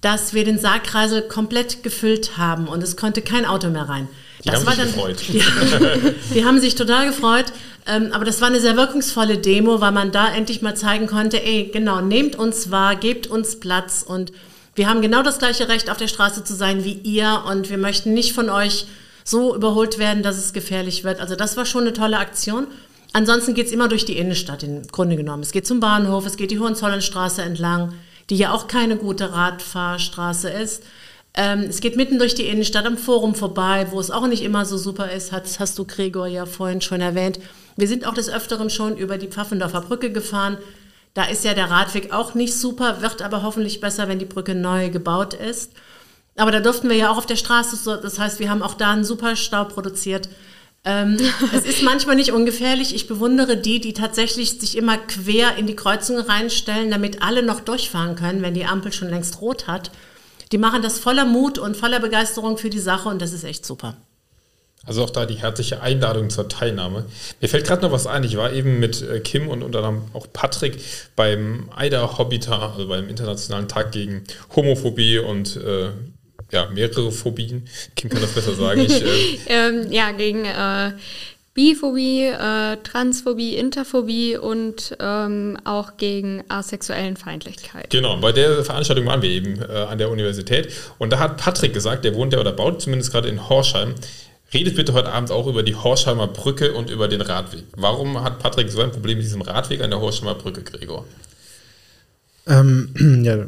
[0.00, 4.08] dass wir den Sargkreisel komplett gefüllt haben und es konnte kein Auto mehr rein.
[4.44, 5.22] Die das haben war sich dann, gefreut.
[5.28, 7.46] Die, die haben sich total gefreut,
[7.86, 11.42] ähm, aber das war eine sehr wirkungsvolle Demo, weil man da endlich mal zeigen konnte,
[11.42, 14.32] ey, genau, nehmt uns wahr, gebt uns Platz und
[14.76, 17.78] wir haben genau das gleiche Recht, auf der Straße zu sein wie ihr und wir
[17.78, 18.86] möchten nicht von euch
[19.24, 21.20] so überholt werden, dass es gefährlich wird.
[21.20, 22.68] Also das war schon eine tolle Aktion.
[23.12, 25.42] Ansonsten geht es immer durch die Innenstadt im Grunde genommen.
[25.42, 27.94] Es geht zum Bahnhof, es geht die Hohenzollernstraße entlang,
[28.30, 30.82] die ja auch keine gute Radfahrstraße ist.
[31.34, 34.64] Ähm, es geht mitten durch die Innenstadt am Forum vorbei, wo es auch nicht immer
[34.64, 37.38] so super ist, hast, hast du Gregor ja vorhin schon erwähnt.
[37.76, 40.58] Wir sind auch des Öfteren schon über die Pfaffendorfer Brücke gefahren.
[41.14, 44.54] Da ist ja der Radweg auch nicht super, wird aber hoffentlich besser, wenn die Brücke
[44.54, 45.72] neu gebaut ist.
[46.36, 48.92] Aber da durften wir ja auch auf der Straße, das heißt, wir haben auch da
[48.92, 50.28] einen super Stau produziert.
[50.84, 51.18] Ähm,
[51.54, 52.94] es ist manchmal nicht ungefährlich.
[52.94, 57.60] Ich bewundere die, die tatsächlich sich immer quer in die Kreuzungen reinstellen, damit alle noch
[57.60, 59.90] durchfahren können, wenn die Ampel schon längst rot hat.
[60.52, 63.66] Die machen das voller Mut und voller Begeisterung für die Sache und das ist echt
[63.66, 63.96] super.
[64.86, 67.04] Also auch da die herzliche Einladung zur Teilnahme.
[67.42, 68.24] Mir fällt gerade noch was ein.
[68.24, 70.78] Ich war eben mit äh, Kim und unter anderem auch Patrick
[71.14, 74.24] beim AIDA Hobbita, also beim Internationalen Tag gegen
[74.56, 75.90] Homophobie und äh,
[76.50, 77.68] ja, mehrere Phobien.
[77.96, 78.80] Kim kann das besser sagen.
[78.80, 80.92] Ich, äh, ähm, ja, gegen äh,
[81.58, 87.90] Biphobie, äh, Transphobie, Interphobie und ähm, auch gegen asexuellen Feindlichkeit.
[87.90, 91.74] Genau, bei der Veranstaltung waren wir eben äh, an der Universität und da hat Patrick
[91.74, 93.96] gesagt, der wohnt ja oder baut zumindest gerade in Horschheim,
[94.54, 97.64] redet bitte heute Abend auch über die Horsheimer Brücke und über den Radweg.
[97.74, 101.06] Warum hat Patrick so ein Problem mit diesem Radweg an der Horsheimer Brücke, Gregor?
[102.46, 102.94] Ähm,
[103.24, 103.46] ja,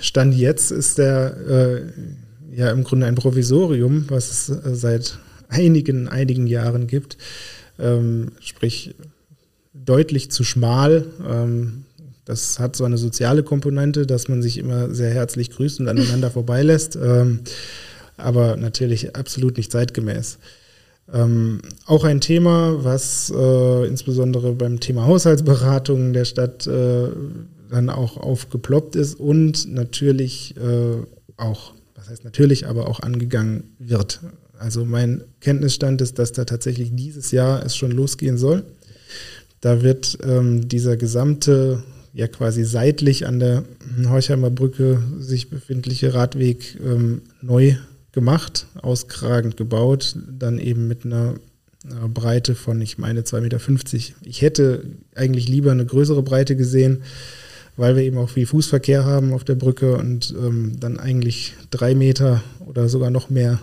[0.00, 1.82] Stand jetzt ist der äh,
[2.56, 7.18] ja im Grunde ein Provisorium, was es äh, seit einigen, einigen Jahren gibt.
[7.78, 8.94] Ähm, sprich,
[9.74, 11.04] deutlich zu schmal.
[11.28, 11.84] Ähm,
[12.24, 16.30] das hat so eine soziale Komponente, dass man sich immer sehr herzlich grüßt und aneinander
[16.32, 17.40] vorbeilässt, ähm,
[18.16, 20.38] aber natürlich absolut nicht zeitgemäß.
[21.12, 27.08] Ähm, auch ein Thema, was äh, insbesondere beim Thema Haushaltsberatung der Stadt äh,
[27.70, 30.96] dann auch aufgeploppt ist und natürlich äh,
[31.36, 31.74] auch,
[32.06, 34.20] was heißt natürlich, aber auch angegangen wird.
[34.58, 38.62] Also mein Kenntnisstand ist, dass da tatsächlich dieses Jahr es schon losgehen soll.
[39.60, 41.82] Da wird ähm, dieser gesamte,
[42.12, 43.64] ja quasi seitlich an der
[44.08, 47.74] Horchheimer Brücke sich befindliche Radweg ähm, neu
[48.12, 51.34] gemacht, auskragend gebaut, dann eben mit einer
[52.08, 53.60] Breite von, ich meine, 2,50 Meter.
[54.22, 54.84] Ich hätte
[55.16, 57.02] eigentlich lieber eine größere Breite gesehen,
[57.76, 61.94] weil wir eben auch viel Fußverkehr haben auf der Brücke und ähm, dann eigentlich drei
[61.94, 63.60] Meter oder sogar noch mehr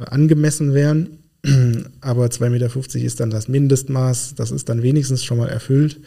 [0.00, 1.18] äh, angemessen wären.
[2.00, 4.34] Aber 2,50 Meter ist dann das Mindestmaß.
[4.34, 6.00] Das ist dann wenigstens schon mal erfüllt.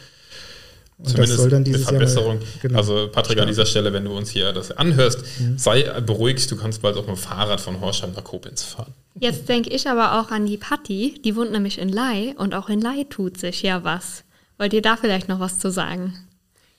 [0.99, 2.35] Und Zumindest das soll dann dieses eine Verbesserung.
[2.35, 5.57] Jahr mal, genau, also Patrick, an dieser Stelle, wenn du uns hier das anhörst, mhm.
[5.57, 8.93] sei beruhigt, du kannst bald auch mit dem Fahrrad von Horsham nach Koblenz fahren.
[9.19, 12.67] Jetzt denke ich aber auch an die Patti, die wohnt nämlich in Lai und auch
[12.67, 14.23] in Lai tut sich ja was.
[14.57, 16.13] Wollt ihr da vielleicht noch was zu sagen?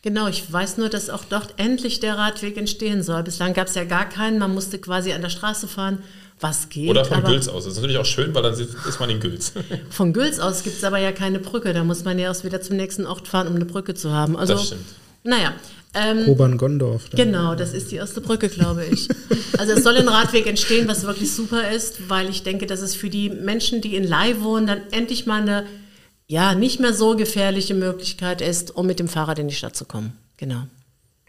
[0.03, 3.23] Genau, ich weiß nur, dass auch dort endlich der Radweg entstehen soll.
[3.25, 6.03] Bislang gab es ja gar keinen, man musste quasi an der Straße fahren
[6.41, 6.89] was geht.
[6.89, 7.65] Oder von Gülz aus.
[7.65, 9.53] Das ist natürlich auch schön, weil dann ist man in Gülz.
[9.91, 11.73] Von Gülz aus gibt es aber ja keine Brücke.
[11.73, 14.37] Da muss man ja erst wieder zum nächsten Ort fahren, um eine Brücke zu haben.
[14.37, 14.85] Also, das stimmt.
[15.25, 15.53] Naja.
[15.95, 17.11] Ähm, Kobern-Gondorf.
[17.11, 19.09] Genau, das ist die erste Brücke, glaube ich.
[19.57, 22.95] Also es soll ein Radweg entstehen, was wirklich super ist, weil ich denke, dass es
[22.95, 25.67] für die Menschen, die in Lai wohnen, dann endlich mal eine
[26.29, 29.87] ja, nicht mehr so gefährliche Möglichkeit ist, um mit dem Fahrrad in die Stadt zu
[29.87, 30.17] kommen.
[30.37, 30.63] Genau.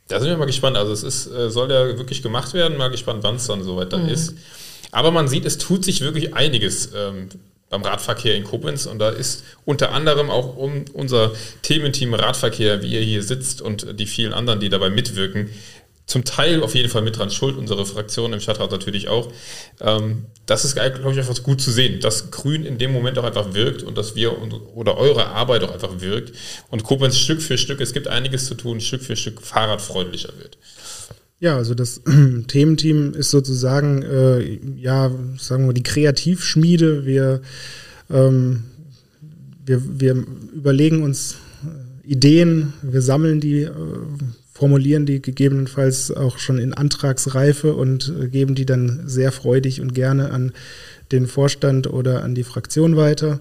[0.08, 0.76] Da sind wir mal gespannt.
[0.78, 2.78] Also es ist, äh, soll ja wirklich gemacht werden.
[2.78, 4.10] Mal gespannt, wann es dann soweit dann mhm.
[4.10, 4.34] ist.
[4.92, 6.90] Aber man sieht, es tut sich wirklich einiges.
[6.94, 7.30] Ähm,
[7.70, 8.86] beim Radverkehr in Koblenz.
[8.86, 11.32] Und da ist unter anderem auch um unser
[11.62, 15.50] Thementeam Radverkehr, wie ihr hier sitzt und die vielen anderen, die dabei mitwirken,
[16.10, 19.32] zum Teil auf jeden Fall mit dran schuld, unsere Fraktion im Stadtrat natürlich auch.
[19.80, 23.24] Ähm, das ist, glaube ich, einfach gut zu sehen, dass Grün in dem Moment auch
[23.24, 24.36] einfach wirkt und dass wir
[24.76, 26.34] oder eure Arbeit auch einfach wirkt
[26.72, 30.58] und Koblenz Stück für Stück, es gibt einiges zu tun, Stück für Stück fahrradfreundlicher wird.
[31.40, 32.02] Ja, also das
[32.48, 37.06] Thementeam ist sozusagen, äh, ja, sagen wir die Kreativschmiede.
[37.06, 37.42] Wir,
[38.10, 38.64] ähm,
[39.64, 43.72] wir, wir überlegen uns äh, Ideen, wir sammeln die, äh,
[44.60, 49.96] formulieren die gegebenenfalls auch schon in Antragsreife und äh, geben die dann sehr freudig und
[49.96, 50.52] gerne an
[51.14, 53.40] den Vorstand oder an die Fraktion weiter.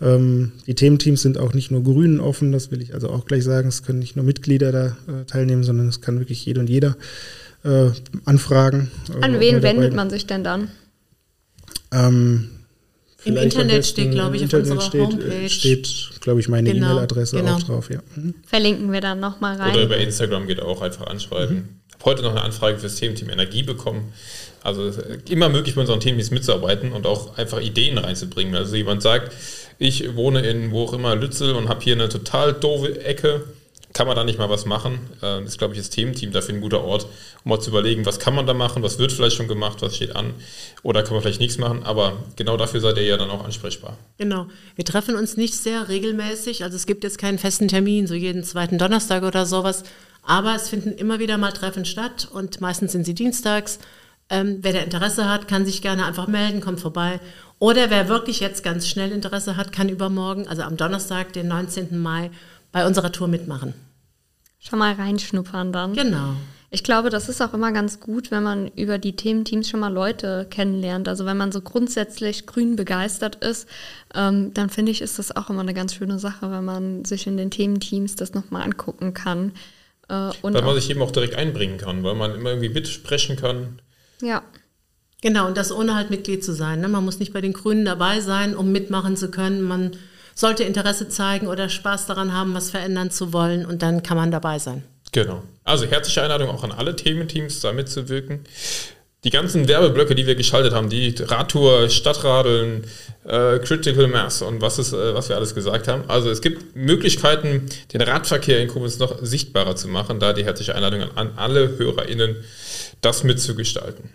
[0.00, 3.42] Ähm, die Thementeams sind auch nicht nur Grünen offen, das will ich also auch gleich
[3.42, 3.66] sagen.
[3.66, 6.96] Es können nicht nur Mitglieder da äh, teilnehmen, sondern es kann wirklich jede und jeder
[7.64, 7.90] äh,
[8.24, 8.92] anfragen.
[9.12, 10.68] Äh, An wen wendet man sich denn dann?
[11.90, 12.50] Ähm,
[13.24, 15.48] Im Internet steht, glaube ich, auf Internet unserer steht, äh, Homepage.
[15.48, 17.54] Steht, glaube ich, meine genau, E-Mail-Adresse genau.
[17.54, 17.90] auch drauf.
[17.90, 18.00] Ja.
[18.16, 18.34] Mhm.
[18.46, 19.72] Verlinken wir dann nochmal rein.
[19.72, 21.56] Oder über Instagram geht auch einfach anschreiben.
[21.56, 21.68] Mhm.
[21.88, 24.12] Ich habe heute noch eine Anfrage für das Thementeam Energie bekommen.
[24.62, 24.90] Also
[25.28, 28.54] immer möglich bei unseren Thementeams mitzuarbeiten und auch einfach Ideen reinzubringen.
[28.54, 29.32] Also jemand sagt,
[29.78, 33.44] ich wohne in wo auch immer Lützel und habe hier eine total doofe Ecke.
[33.94, 34.98] Kann man da nicht mal was machen?
[35.20, 37.06] Das ist, glaube ich, das Thementeam dafür ein guter Ort,
[37.44, 39.94] um mal zu überlegen, was kann man da machen, was wird vielleicht schon gemacht, was
[39.96, 40.34] steht an
[40.82, 41.84] oder kann man vielleicht nichts machen.
[41.84, 43.96] Aber genau dafür seid ihr ja dann auch ansprechbar.
[44.18, 44.46] Genau.
[44.74, 46.64] Wir treffen uns nicht sehr regelmäßig.
[46.64, 49.84] Also es gibt jetzt keinen festen Termin, so jeden zweiten Donnerstag oder sowas.
[50.24, 53.78] Aber es finden immer wieder mal Treffen statt und meistens sind sie dienstags.
[54.28, 57.20] Ähm, wer da Interesse hat, kann sich gerne einfach melden, kommt vorbei.
[57.58, 61.98] Oder wer wirklich jetzt ganz schnell Interesse hat, kann übermorgen, also am Donnerstag, den 19.
[61.98, 62.30] Mai,
[62.72, 63.74] bei unserer Tour mitmachen.
[64.66, 65.92] Schon mal reinschnuppern dann.
[65.94, 66.34] Genau.
[66.70, 69.92] Ich glaube, das ist auch immer ganz gut, wenn man über die Thementeams schon mal
[69.92, 71.06] Leute kennenlernt.
[71.06, 73.68] Also wenn man so grundsätzlich grün begeistert ist,
[74.12, 77.28] ähm, dann finde ich, ist das auch immer eine ganz schöne Sache, wenn man sich
[77.28, 79.52] in den Thementeams das nochmal angucken kann.
[80.08, 83.80] Äh, weil man sich eben auch direkt einbringen kann, weil man immer irgendwie mitsprechen kann.
[84.20, 84.42] Ja.
[85.22, 86.80] Genau, und das ohne halt Mitglied zu sein.
[86.80, 86.88] Ne?
[86.88, 89.62] Man muss nicht bei den Grünen dabei sein, um mitmachen zu können.
[89.62, 89.92] Man
[90.34, 94.30] sollte Interesse zeigen oder Spaß daran haben, was verändern zu wollen und dann kann man
[94.30, 94.82] dabei sein.
[95.12, 95.42] Genau.
[95.62, 98.40] Also herzliche Einladung auch an alle Thementeams, da mitzuwirken.
[99.22, 102.84] Die ganzen Werbeblöcke, die wir geschaltet haben, die Radtour, Stadtradeln,
[103.24, 106.04] äh, Critical Mass und was, ist, äh, was wir alles gesagt haben.
[106.08, 110.20] Also es gibt Möglichkeiten, den Radverkehr in Koblenz noch sichtbarer zu machen.
[110.20, 112.36] Da die herzliche Einladung an, an alle HörerInnen,
[113.00, 114.10] das mitzugestalten.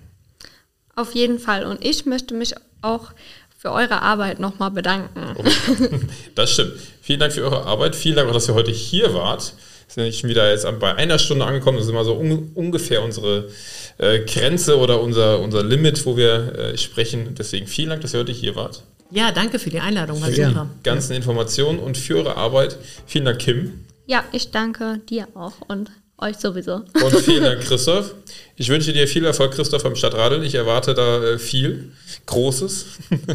[0.95, 1.65] Auf jeden Fall.
[1.65, 3.11] Und ich möchte mich auch
[3.59, 5.35] für eure Arbeit nochmal bedanken.
[5.35, 5.43] Oh,
[6.35, 6.75] das stimmt.
[7.01, 7.93] Vielen Dank für eure Arbeit.
[7.93, 9.53] Vielen Dank auch, dass ihr heute hier wart.
[9.93, 11.77] Wir sind schon wieder jetzt bei einer Stunde angekommen.
[11.77, 13.49] Das ist immer so un ungefähr unsere
[13.97, 17.35] äh, Grenze oder unser, unser Limit, wo wir äh, sprechen.
[17.37, 18.83] Deswegen vielen Dank, dass ihr heute hier wart.
[19.11, 20.23] Ja, danke für die Einladung.
[20.23, 22.77] Für die ganzen Informationen und für eure Arbeit.
[23.07, 23.85] Vielen Dank, Kim.
[24.05, 25.91] Ja, ich danke dir auch und
[26.21, 26.81] euch sowieso.
[27.01, 28.13] Und vielen Dank, Christoph.
[28.57, 30.43] Ich wünsche dir viel Erfolg, Christoph, am Stadtradeln.
[30.43, 31.91] Ich erwarte da äh, viel
[32.25, 32.85] Großes.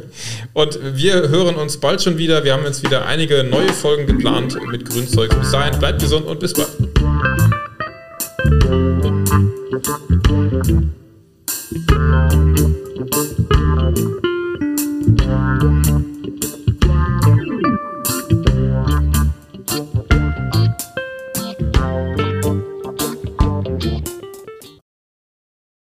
[0.53, 2.45] Und wir hören uns bald schon wieder.
[2.45, 5.39] Wir haben jetzt wieder einige neue Folgen geplant mit Grünzeug.
[5.41, 6.69] Bis dahin, bleibt gesund und bis bald.